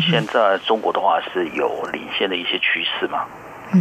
[0.01, 3.25] 现在中国的话是有领先的一些趋势嘛。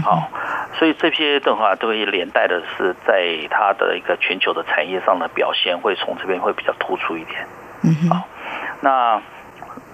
[0.04, 0.30] 好，
[0.78, 7.48] 所以这些的话都会连带的是在它的一个全球的产业上的表现，会从这边会比较突出一点。
[8.10, 8.28] 好，
[8.82, 9.22] 那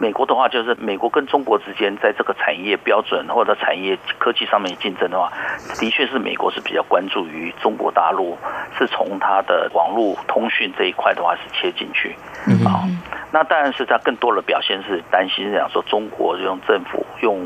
[0.03, 5.31] 美国的话，就是美国跟中国之间在这个产业标准或者产业科技上面竞争的话，
[5.79, 8.37] 的确是美国是比较关注于中国大陆，
[8.77, 12.13] 是从它的网络通讯这一块的话是切进去。
[12.45, 12.83] 嗯好，
[13.31, 17.39] 那当然是它更多的表现是担心这样说，中国用政府用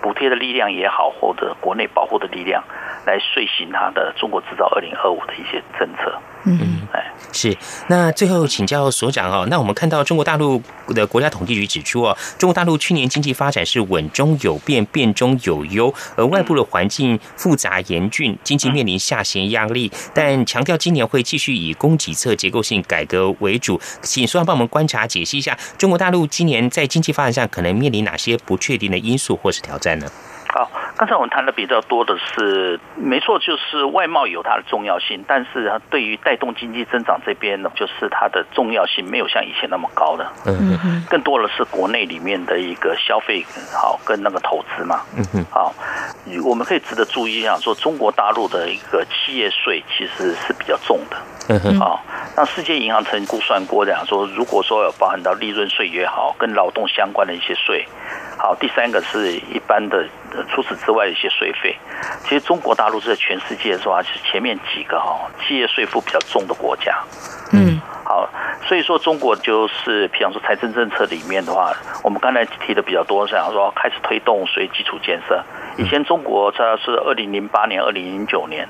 [0.00, 2.64] 补贴的力量也好，或者国内保护的力量
[3.04, 6.18] 来遂行它的中国制造二零二五的一些政策。
[6.46, 7.54] 嗯，哎，是。
[7.88, 11.97] 那最后请教所长哦，那我们看到中国大陆的国家统计局指出
[12.38, 23.80] 中国大陆去年经济发展是稳中有变，变中有优，而外部的环境复杂严峻，经济面临下行压力，但强调今年会继续以供给侧结构性改革为主。
[24.02, 30.06] 请苏阳帮我们观察解析一下，中国大陆今年在经济发展上可能面临哪些不确定的因素或是挑战呢？
[30.48, 40.32] 好，刚才我们谈的比较多的是，没错，就是外贸有它的重要性，但是它对于带动经济增长这边呢，就是它的重要性没有像以前那么高了。
[40.44, 45.02] 嗯嗯更多的是国内里面的一个消费好跟那个投资嘛。
[45.16, 45.44] 嗯哼。
[45.52, 45.72] 好，
[46.44, 51.16] 我们可以值得注意一下，说中国大陆的一个企业税其实是比较重的。
[51.48, 51.78] 嗯哼。
[51.78, 52.02] 好，
[52.40, 57.84] 那世界银行曾估算过这样说，如果说有包含到利润税也好，跟劳动相关的一些税。
[58.38, 60.06] 好，第三个是一般的，
[60.48, 61.76] 除此之外的一些税费。
[62.22, 64.00] 其实中国大陆是在全世界是吧？
[64.02, 66.96] 是前面几个哈企业税负比较重的国家。
[67.52, 68.30] 嗯，好，
[68.68, 71.72] 所以说中国就是，比方说财政政策里面的话，
[72.04, 75.42] 我们刚才提的比较多，想说开始推动税基础建设。
[75.76, 78.68] 以前中国它是二零零八年、二零零九年。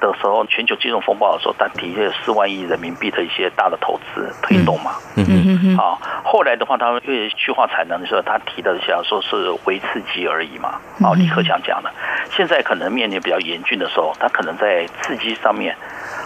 [0.00, 4.92] 的时候，全球金融风暴的时候，他提了四万亿人民币的一些大的投资推动嘛。
[5.16, 5.76] 嗯嗯嗯。
[5.76, 10.80] 啊，后来的话，他因为去化产能的时候，他提的想说是微刺激而已嘛。
[11.00, 11.90] 哦，李克强讲的。
[12.30, 15.74] 现在可能面临比较严峻的时候，他可能在刺激上面，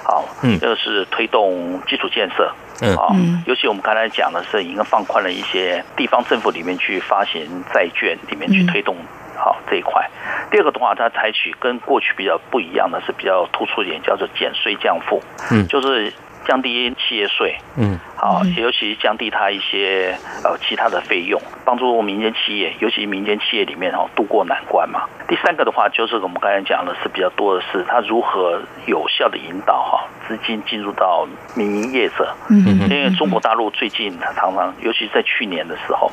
[0.04, 2.50] 啊，嗯，就是推动基础建设。
[2.82, 3.14] 嗯，啊，
[3.46, 8.96] 尤其我们刚才讲的是，应该放宽了一些地方政府里面去发行债券，里面去推动
[9.40, 10.08] 好这一块。
[10.50, 16.12] 第二个的话，它采取跟过去比较不一样的是比较突出一点，叫做减税降负，嗯，就是
[16.50, 17.96] 降低企业税，嗯。
[18.16, 25.04] 好，尤其降低它一些呃其他的费用，帮助民间企业，尤其民间企业里面哈渡过难关嘛。
[25.28, 32.34] 第三个的话，就是我们刚才讲的是比较多的是它如何有效的引导哈资金进入到民营业者。
[32.50, 32.90] 嗯嗯。
[32.90, 36.10] 因为中国大陆最近常常，尤其在去年的时候，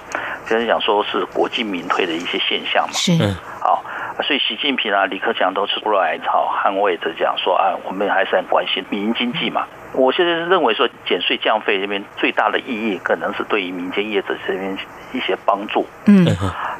[0.47, 2.93] 就是讲说是国进民退的一些现象嘛。
[2.93, 3.11] 是。
[3.59, 3.83] 好，
[4.23, 9.67] 所以习近平啊、李克强都出来朝捍卫着讲说啊，我们还是很关心民营经济嘛。
[9.97, 14.77] 我现在认为说减税降费这边最大的意义，可能是对于民间业者这边
[15.11, 15.87] 一些帮助。
[16.05, 16.23] 嗯。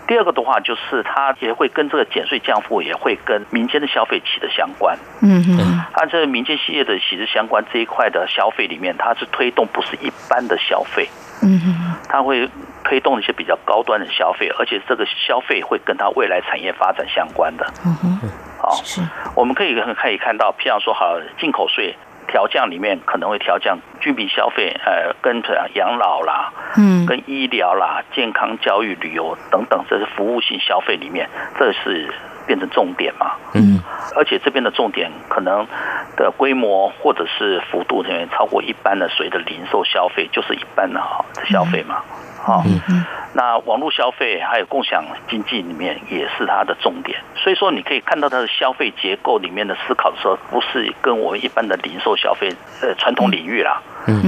[0.07, 4.95] 第二个的话，就是它也会跟这个减税降负，也会跟民间的消费起的相关。
[5.23, 5.83] 嗯嗯。
[5.93, 11.09] 按这民间企业的起的相关这一块的消费里面，它是推动不是一般的消费。
[11.41, 11.95] 嗯哼。
[12.07, 12.47] 它会
[12.83, 17.65] 推动一些比较高端的消费，而且这个消费会跟它未来产业发展相关的。
[17.83, 18.29] 嗯哼。
[18.61, 19.01] 好，是。
[19.35, 21.95] 我们可以可以看到，譬如说，好进口税。
[22.27, 32.13] 调降里面可能会调降居民消费，呃，跟着养老啦，嗯，跟医疗啦、健康、教育、旅游等等，这是服务性消费里面，这是
[32.45, 33.79] 变成重点嘛，嗯，
[34.15, 35.65] 而且这边的重点可能
[36.15, 42.03] 的规模或者是幅度超过一般的所谓的零售消费，就是一般的哈消费嘛。
[42.47, 42.63] 好，
[43.33, 53.81] 那网络消费还有共享经济里面也是它的重点，所以说你可以看到它的消费结构里面的思考的时候，不是跟我们一般的零售消费呃传统领域啦。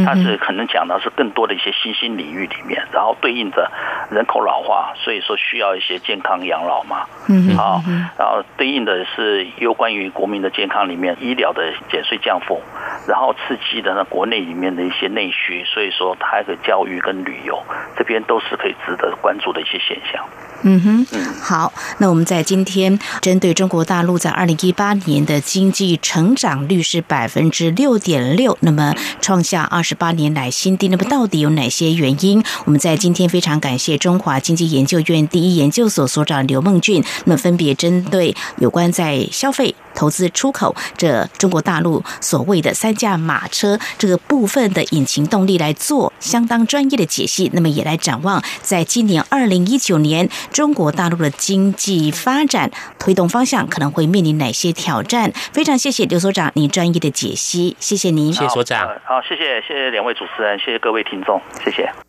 [0.06, 3.72] 它是可能讲的是更多的一些新兴领域里面，然后对应着
[4.12, 7.06] 人口老化，所以说需要一些健康养老嘛。
[7.30, 7.82] 嗯，好，
[8.18, 12.62] 然后对应的是有关于国民的健康里面医疗的减税降负，
[13.08, 17.62] 然后刺激的呢国内里面的一些内需，所以说它的教育跟旅游
[17.96, 20.26] 这边都是可以值得关注的一些现象。
[20.64, 21.08] 嗯哼，
[21.42, 30.90] 好，那我们在今天针对中国大陆在二零一八年的经济成长率是百分之六点六，那么创下二十八年来新低。
[30.90, 32.44] 那么到底有哪些原因？
[32.66, 39.74] 我们在今天非常感谢中华经济研究院第一研究所所长刘梦俊，那么分别针对有关在消费。
[39.96, 55.32] 投资出口，这中国大陆所谓的三驾马车这个部分的引擎动力来做相当专业的解析，那么也来展望在今年二零一九年中国大陆的经济发展推动方向可能会面临哪些挑战？
[55.54, 58.34] 非常谢谢刘所长您专业的解析，谢谢您。
[58.34, 58.88] 谢谢所长。
[59.06, 62.09] 好，谢谢谢谢两位主持人，谢谢各位听众，谢谢。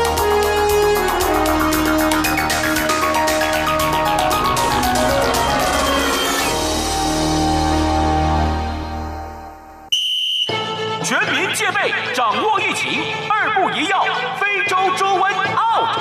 [12.15, 14.03] 掌握疫情，二步一要，
[14.39, 15.97] 非洲猪瘟 out。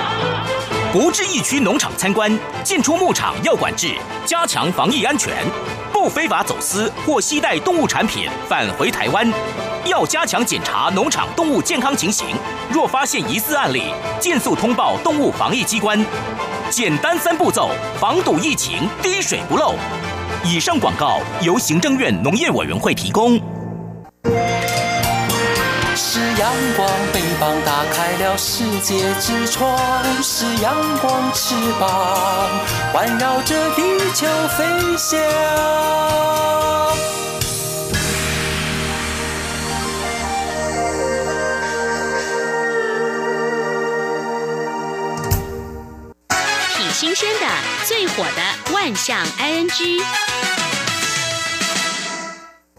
[0.93, 3.95] 不至疫区农场参观，进出牧场要管制，
[4.26, 5.33] 加强防疫安全。
[5.93, 9.31] 不非法走私或携带动物产品返回台湾，
[9.85, 12.28] 要加强检查农场动物健康情形。
[12.70, 16.05] 若发现疑似案例，尽速通报动物防疫机关。
[16.70, 17.70] 简单三步骤，
[18.01, 19.74] 防堵疫情，滴水不漏。
[20.43, 23.39] 以上广告由行政院农业委员会提供。
[26.21, 29.75] 是阳光，翅膀打开了世界之窗；
[30.23, 32.51] 是阳光，翅膀
[32.93, 34.27] 环绕着地球
[34.59, 34.66] 飞
[34.99, 35.18] 翔。
[46.77, 47.47] 挺新鲜的，
[47.87, 50.03] 最火的万象 ING。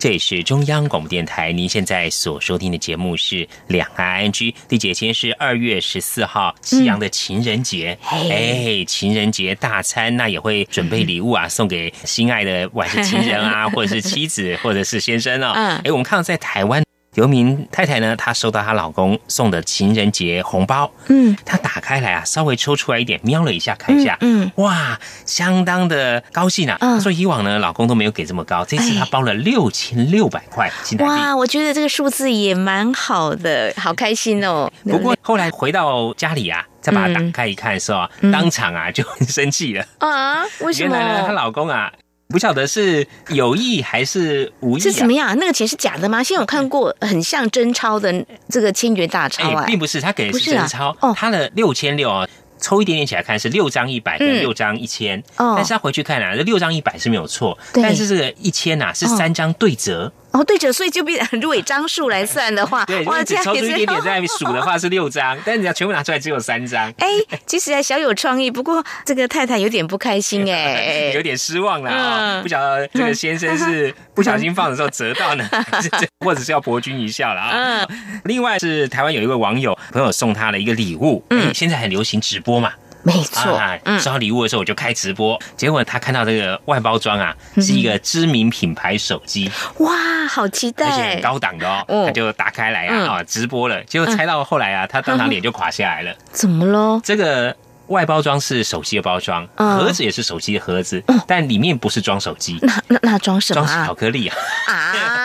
[0.02, 4.52] 这里是中央广播电台，您现在所收听的节目是《两岸 N G》。
[4.70, 7.96] 丽姐，今天是二月十四号，西洋的情人节。
[8.10, 15.54] 哎，情人节大餐，那也会准备礼物啊，送给心爱的，不管是情人啊， 或者是妻子，或者是先生哦。
[15.56, 16.82] 嗯，哎，我们看到在台湾。
[17.16, 26.78] 有名太太呢，她收到她老公送的情人节红包，嗯，她打开来啊，稍微抽出来一点，瞄了一下，看一下，嗯，哇，相当的高兴啊。
[26.80, 31.10] 她说以往呢，老公都没有给这么高，这次她包了六千六百块新台币。
[31.10, 34.72] 哇，我觉得这个数字也蛮好的，好开心哦。
[34.86, 38.10] 不过后来回到家里啊，再把它打开一看，是吧？
[38.32, 40.96] 当场啊就很生气了啊，为什么？
[40.96, 41.92] 原来呢，她老公啊。
[42.32, 44.82] 不晓得是有意还是无意？
[44.82, 45.38] 是怎么样？
[45.38, 46.24] 那个钱是假的吗？
[46.24, 50.96] 现在我看过很像真钞的这个千元大钞啊，并不是，他给的是真钞。
[51.02, 52.28] 哦，他的六千六啊，
[52.60, 60.12] 抽一点点起来看是六张一百跟六张一千，但是他回去看啊，这六张一百是没有错，但是这个一千呐是三张对折。
[60.32, 66.90] 哦，对着，所以就变如果以张数来算的话， 对，如果只抽出一点点在数的话是六张， 但是你要全部拿出来只有三张。
[66.98, 67.08] 哎，
[67.46, 72.42] 其实还小有创意，不过这个太太有点不开心 哎，有点失望了啊！
[72.42, 75.48] 不晓得这个先生是不小心放的时候折到呢，
[76.26, 77.88] 或者是要博君一笑了啊？
[78.24, 82.72] 另外是台湾有一位网友朋友送他的一个礼物，嗯，现在很流行直播嘛。
[83.04, 89.92] 没错啊，收到礼物的时候我就开直播，结果他看到这个外包装啊，是一个知名品牌手机，哇，
[90.30, 97.02] 好期待，而且很高档的哦，他就打开来啊啊直播了，结果猜到后来啊，他当场脸就垮下来了，怎么喽？
[97.04, 97.56] 这个。
[97.88, 103.66] 外包装是手机的包装，盒子也是手机的盒子，但里面不是装手机，那那那装什么？
[103.66, 104.38] 装巧克力啊！
[104.70, 105.21] 啊，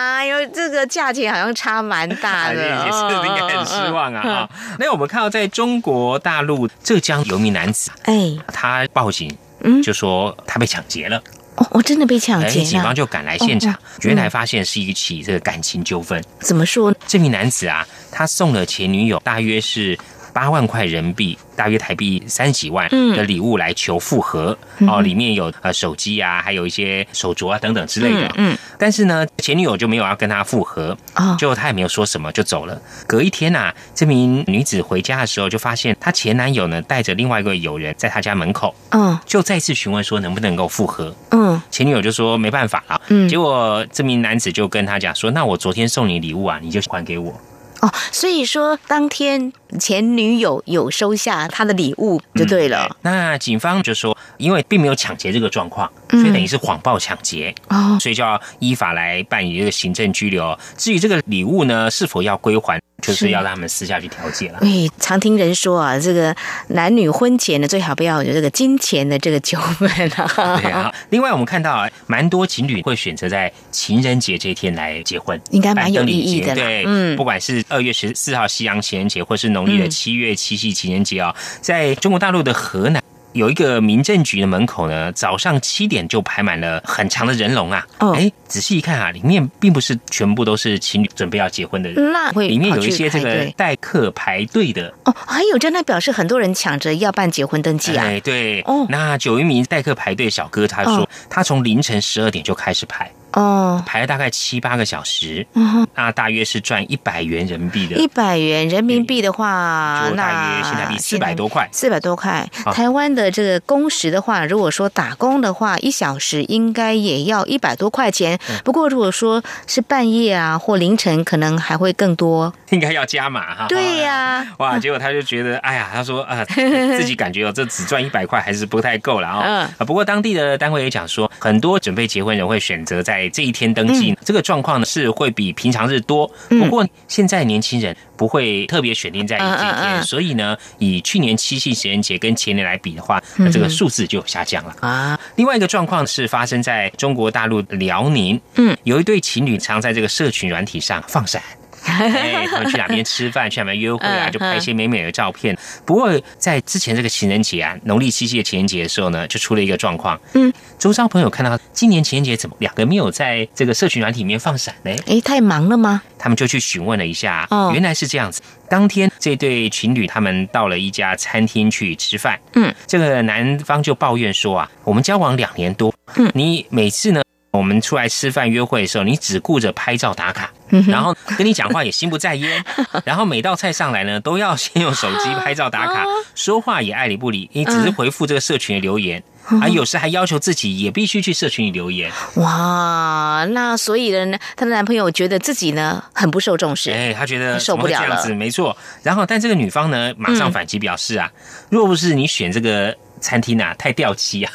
[0.47, 4.49] 这个价钱好像差蛮大的， 也是应该很失望啊！
[4.79, 11.21] 那我们看到在中国大陆浙江有名男子，哎，他报警，嗯，就说他被抢劫了。
[11.55, 16.23] 哦，我真的被抢劫了，警方就赶来现场，原来发现是一起这个感情纠纷。
[16.39, 16.93] 怎么说？
[17.07, 19.97] 这名男子啊，他送了前女友大约是
[20.37, 21.35] 八万块人民币。
[21.55, 28.31] 大约台币三十几万的礼物来求复合哦，里面有呃手机啊，还有一些手镯啊等等之类的。
[28.35, 32.79] 嗯，但是呢，前女友就没有要跟他复合啊，最后他也没有说什么就走了。
[33.07, 41.11] 隔一天呐，这名女子回家的时候，就发现她前男友呢带着另外一个友人在她家门口，嗯，就再次询问说能不能够复合。
[41.31, 43.01] 嗯，前女友就说没办法了。
[43.07, 47.33] 嗯，结果这名男子就跟他讲说，那我昨天送你礼物啊，你就还给我。
[47.81, 52.95] 哦，所以说当天前女友有收下他的礼物就对了。
[53.01, 60.57] 那警方就说，因为并没有抢劫这个状况，所以等于是谎报抢劫哦，所以就要依法来办理这个行政拘留。
[60.77, 62.79] 至于这个礼物呢，是否要归还？
[62.99, 64.57] 就是要让他们私下去调解了。
[64.63, 66.35] 哎，常听人说啊，这个
[66.69, 70.59] 男女婚前呢，最好不要有这个金钱的这个纠纷啊。
[70.59, 70.91] 对啊。
[71.11, 76.55] 另外，我们看到啊，蛮多情侣会选择在情人节这一天来结婚，应该蛮有意义的。
[76.55, 83.03] 对，嗯，不管是二月十四号西洋情人节，或是农历的七月七夕情人节啊，在中国大陆的河南。
[83.33, 87.85] 有一个民政局的门口呢，早上七点就排满了很长的人龙啊！
[88.15, 98.05] 哎，仔细一看啊，里面并不是全部都是情侣准备要结婚的人，那会里面有一些这个待客排队的哦，还有这那表示很多人抢着要办结婚登记啊！
[98.05, 103.11] 哎，对哦，那有一名待客排队小哥他说，他从凌晨十二点就开始排。
[103.37, 105.45] 哦，排了大概七八个小时，
[105.93, 107.95] 那大约是赚一百元人民币的。
[107.95, 111.69] 一百元人民币的话，那大约现在币四百多块。
[111.71, 118.39] 四百多块，台湾的这个工时的话，如果说打工的话，一小时应该也要一百多块钱。
[118.65, 122.51] 不过如果说是半夜啊或凌晨，可能还会更多。
[122.71, 123.65] 应该要加码哈。
[123.69, 124.79] 对呀，哇！
[124.79, 126.43] 结果他就觉得，哎呀，他说啊，
[126.97, 129.69] 自己感觉哦，这只赚一百块还是不太够了啊。
[129.85, 133.26] 不过当地的单位也讲说，很多准备结婚人会选择在。
[133.29, 136.29] 这一天登记，这个状况呢是会比平常日多。
[136.49, 145.19] 不过现在年轻人不会特别选定在这一天，所以呢，以去年七夕情人节跟前年来比的话，那这个数字就有下降了啊。
[145.35, 151.41] 另外一个状况是发生在中国大陆辽宁，嗯，有一对情侣常在这个社群软体上放闪。
[151.87, 154.29] 哎，他们去哪边吃饭，去哪边约会啊？
[154.29, 155.57] 就拍一些美美的照片。
[155.85, 160.19] 不过在之前这个情人节啊，农历七夕的情人节的时候呢，就出了一个状况。
[160.33, 164.91] 嗯，周遭朋友看到今年情人节怎么两个没有在这个社群软体里面放闪呢？
[165.07, 166.01] 哎，太忙了吗？
[166.19, 168.41] 他们就去询问了一下，哦，原来是这样子。
[168.69, 172.37] 当天这对情侣他们到了一家餐厅去吃饭。
[172.53, 177.21] 嗯，这个男方就抱怨说啊，我们交往两年多，嗯，你每次呢？
[177.51, 180.51] 我们出来吃饭约会的时候，你只顾着拍照打卡，
[180.87, 182.63] 然后跟你讲话也心不在焉，
[183.05, 186.05] 然后每道菜上来呢，都要先用手机拍照打卡，
[186.35, 189.23] 说话也爱理不理，你只是回复这个社群的留言。
[189.61, 192.11] 啊，有时还要求自己也必须去社群里留言。
[192.35, 198.75] 哇，那所以呢，她的男朋友觉得自己呢很不受重视，哎，他觉得受不了了，没错。
[199.03, 201.31] 然后，但这个女方呢，马上反击表示啊，
[201.69, 202.93] 若不是你选这个。
[203.19, 204.51] 餐厅啊，太掉漆啊！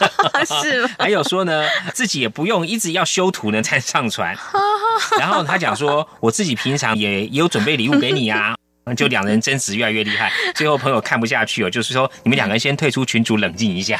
[0.62, 4.36] 是， 还有说呢，自己也不用一直要修图呢才上传。
[5.18, 8.54] 然后他讲说，我自己平常也也有准备礼物给你啊。
[8.94, 13.96] 就两人争执越来越厉害，最后朋友看不下去哦，就是说你们两个人先退出群组冷静一下。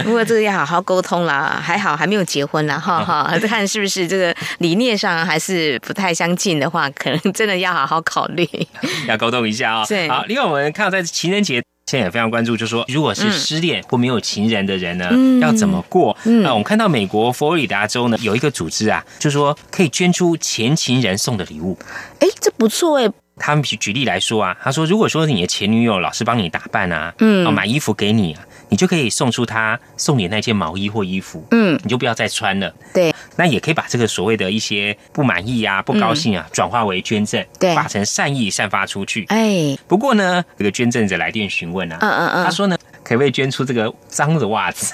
[0.00, 8.46] 不过这个要好好沟通啦，还好还没有结婚啦，哈哈，看是不是这个理念上还是不太相近的话，可能真的要好好考虑，
[9.08, 9.86] 要沟通一下啊。
[9.86, 11.62] 对好，另外我们看到在情人节。
[11.86, 15.10] 现在也非常关注，就说如果是失恋或没有情人的人呢，
[15.40, 16.16] 要怎么过？
[16.24, 21.78] 那我们看到美国佛罗里达州呢有一个组织啊，就说可以捐出前情人送的礼物。
[22.20, 23.10] 哎，这不错哎。
[23.36, 28.46] 他们举举例来说啊，他说如果说你的前女友老是帮你打扮啊，嗯，买衣服给你啊。
[28.70, 32.74] 你就可以送出他送你那件毛衣或衣服，嗯，你就不要再穿了。
[32.92, 39.24] 对，那也可以把这个所谓的一些不满意啊、不高兴啊，转化为捐赠，对，化成善意散发出去。
[39.28, 44.92] 哎，不过呢，这个捐赠者来电询问啊，嗯嗯嗯，他说呢，可不可以捐出这个脏的袜子？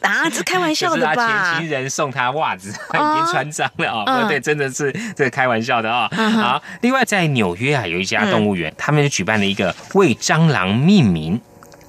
[0.00, 1.54] 啊，这开玩笑的吧？
[1.54, 4.26] 前情人送他袜子，他已经穿脏了哦。
[4.28, 6.08] 对，真的是这个开玩笑的哦。
[6.12, 11.40] 好，另外在纽约啊，有一家动物园，他们就举办了一个为蟑螂命名。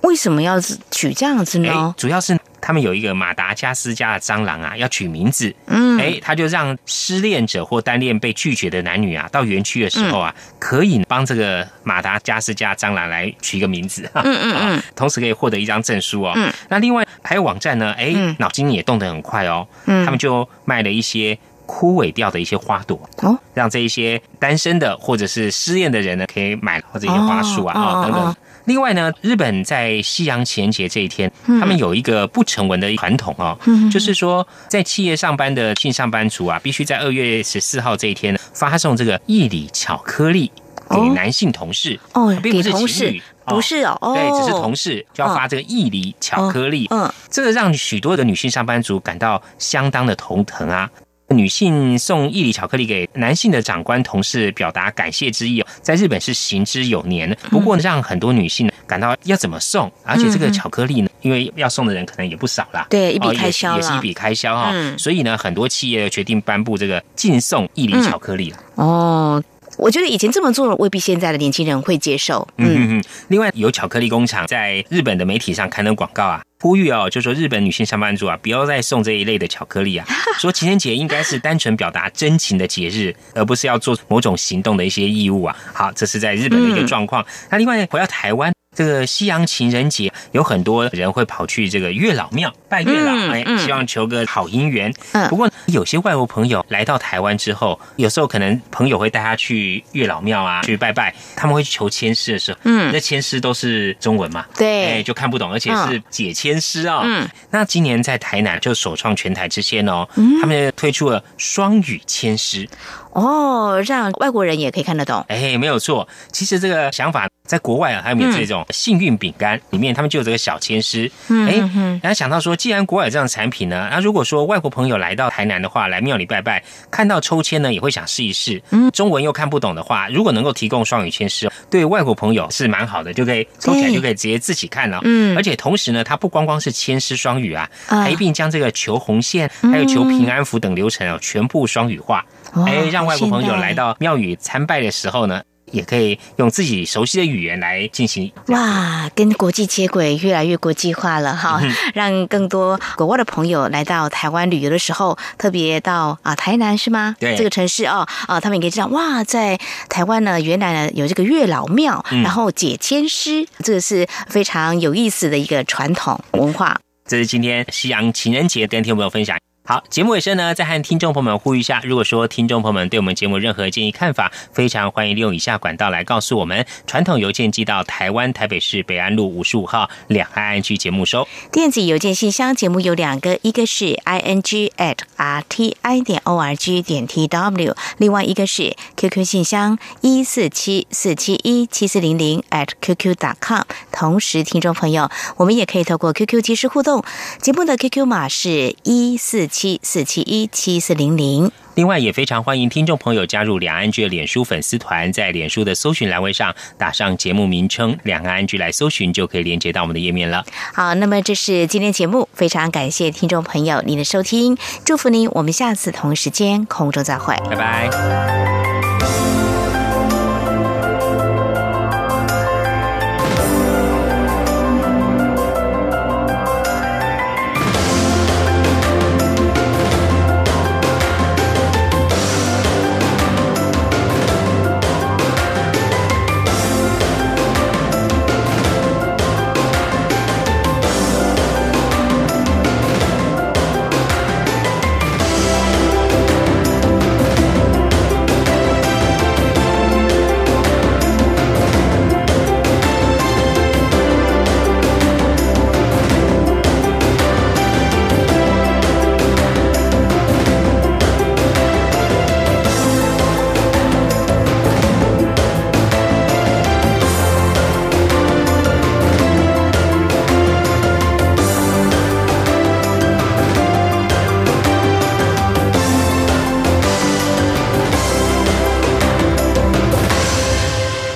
[0.01, 0.59] 为什么要
[0.91, 1.95] 取这样子呢？
[1.97, 5.53] 主要是他们有一个马达加斯加的蟑螂啊，要取名字。
[5.67, 14.09] 嗯，哎，他就让失恋者或单恋被拒绝的男女啊，到园区的时候啊，可以帮这个马达加斯加蟑螂来取一个名字。
[14.13, 16.31] 嗯嗯嗯，同时可以获得一张证书哦。
[16.37, 19.67] 嗯，那另外还有网站呢，哎，脑筋也动得很快哦。
[19.85, 28.35] 嗯，他们就卖了一些枯萎掉的一些花朵哦，让这一些单身的或者是失恋的人呢，可以买或者一些花束啊啊等等。
[28.65, 33.57] 另外呢，日本在西洋情人节这一天，他们有一个不成文的传统哦，
[33.91, 40.51] 就是说在企业上班的性上班族啊，必须在二月十四号这一天呢，发送这个一礼巧克力
[40.89, 50.89] 给男性同事哦，并不是情侣，不是哦，对，只是同事就要发这个一礼巧克力，嗯，这个让许多的女性上班族感到相当的头疼啊。
[51.37, 57.35] 女性送一礼巧克力给男性的长官同事，表达感谢之意，在日本是行之有年。
[57.49, 64.73] 不过，让很多女性感到要怎么送，而且这个巧克力呢，因为要送的人可能也不少啦，对，一笔开销也是一笔开销哈。
[64.97, 68.57] 所以呢，很多企业决定颁布这个禁送一礼巧克力了。
[68.75, 69.43] 哦。
[69.83, 72.47] 我觉得以前这么做未必现在的年轻人会接受。
[72.55, 73.03] 嗯嗯嗯。
[73.27, 80.07] 另外，有巧克力工厂在日本的媒体上刊登广告啊，呼吁哦，就说日本女性上班族啊，不要再送这一类的巧克力啊。
[80.39, 85.55] 说情人节应该是单纯表达真情的节日，而不是要做某种行动的一些义务啊。
[85.73, 87.25] 好，这是在日本的一个状况。
[87.49, 88.53] 那另外回到台湾。
[88.73, 94.93] 这个西洋情人节，有很多人会跑去这个月老庙拜月老，哎，希望求个好姻缘。
[95.13, 101.13] 嗯，不过有些外国朋友来到台湾之后，有时候可能朋友会带他去月老庙啊，去拜拜。
[101.35, 107.01] 他们会去求签诗的时候，嗯，那签诗都是中文嘛，对，哎，就看不懂，而且是解签诗啊。
[107.03, 110.07] 嗯，那今年在台南就首创全台之先哦，
[110.41, 112.67] 他们推出了双语签诗。
[113.13, 115.23] 哦，让外国人也可以看得懂。
[115.27, 116.07] 哎，没有错。
[116.31, 121.09] 其实这个想法在国外啊，还有这种幸运饼干里面，他们就有这个小签诗。
[121.29, 121.57] 哎，
[122.01, 128.61] 然后想到说，既然国外有这样的产品呢，那如果说外国朋友来到台南的话，来庙里拜拜，看到抽签呢，也会想试一试。
[128.71, 134.99] 嗯，中文又看不懂的话，如果能够提供双语签诗，对外国朋友是蛮好的，就可以抽起来就可以直接自己看了。
[135.03, 142.25] 嗯，而且同时呢，它不光光是签诗双语啊，还一并将这个求红线还有求平安符等流程哦，全部双语化。
[142.65, 145.41] 哎，让外国朋友来到庙宇参拜的时候呢，
[145.71, 148.31] 也可以用自己熟悉的语言来进行。
[148.47, 151.59] 哇，跟国际接轨，越来越国际化了哈！
[151.95, 157.15] 让更多国外的朋友来到台湾旅游的时候，特别到啊台南是吗？
[157.19, 159.57] 对，这个城市哦，啊，他们也可以知道哇，在
[159.89, 166.79] 台湾呢，原来呢有这个月老庙，然后解签师，这个是非常有意思的一个传统文化。
[167.05, 169.37] 这是今天西洋情人节跟听众朋友分享。
[169.65, 189.23] 好，节目尾声呢，再和听众朋友们呼吁一下，如果说听众朋友们对我们节目任何建议看法，非常欢迎利用以下管道来告诉我们：传统邮件寄到台湾台北市北安路五十五号两岸安居节目收；电子邮件信箱节目有两个，一个是 i n g at r t i 点 o r g 点 t w，另外一个是 QQ
[189.23, 193.61] 信箱一四七四七一七四零零 at qq dot com。
[193.93, 197.01] 同时，听众朋友，我们也可以透过 QQ 即时互动，
[197.39, 199.47] 节目的 QQ 码是一四。
[199.53, 201.51] 七四七一七四零零。
[201.75, 210.43] 另外，也非常欢迎听众朋友加入两岸居的脸书粉丝团，在脸书的搜寻栏位上打上节目名称“两岸居”来搜寻，就可以连接到我们的页面了。
[210.73, 219.22] 好，那么这是今天节目，非常感谢听众朋友您的收听，祝福您，我们下次同时间空中再会，拜拜。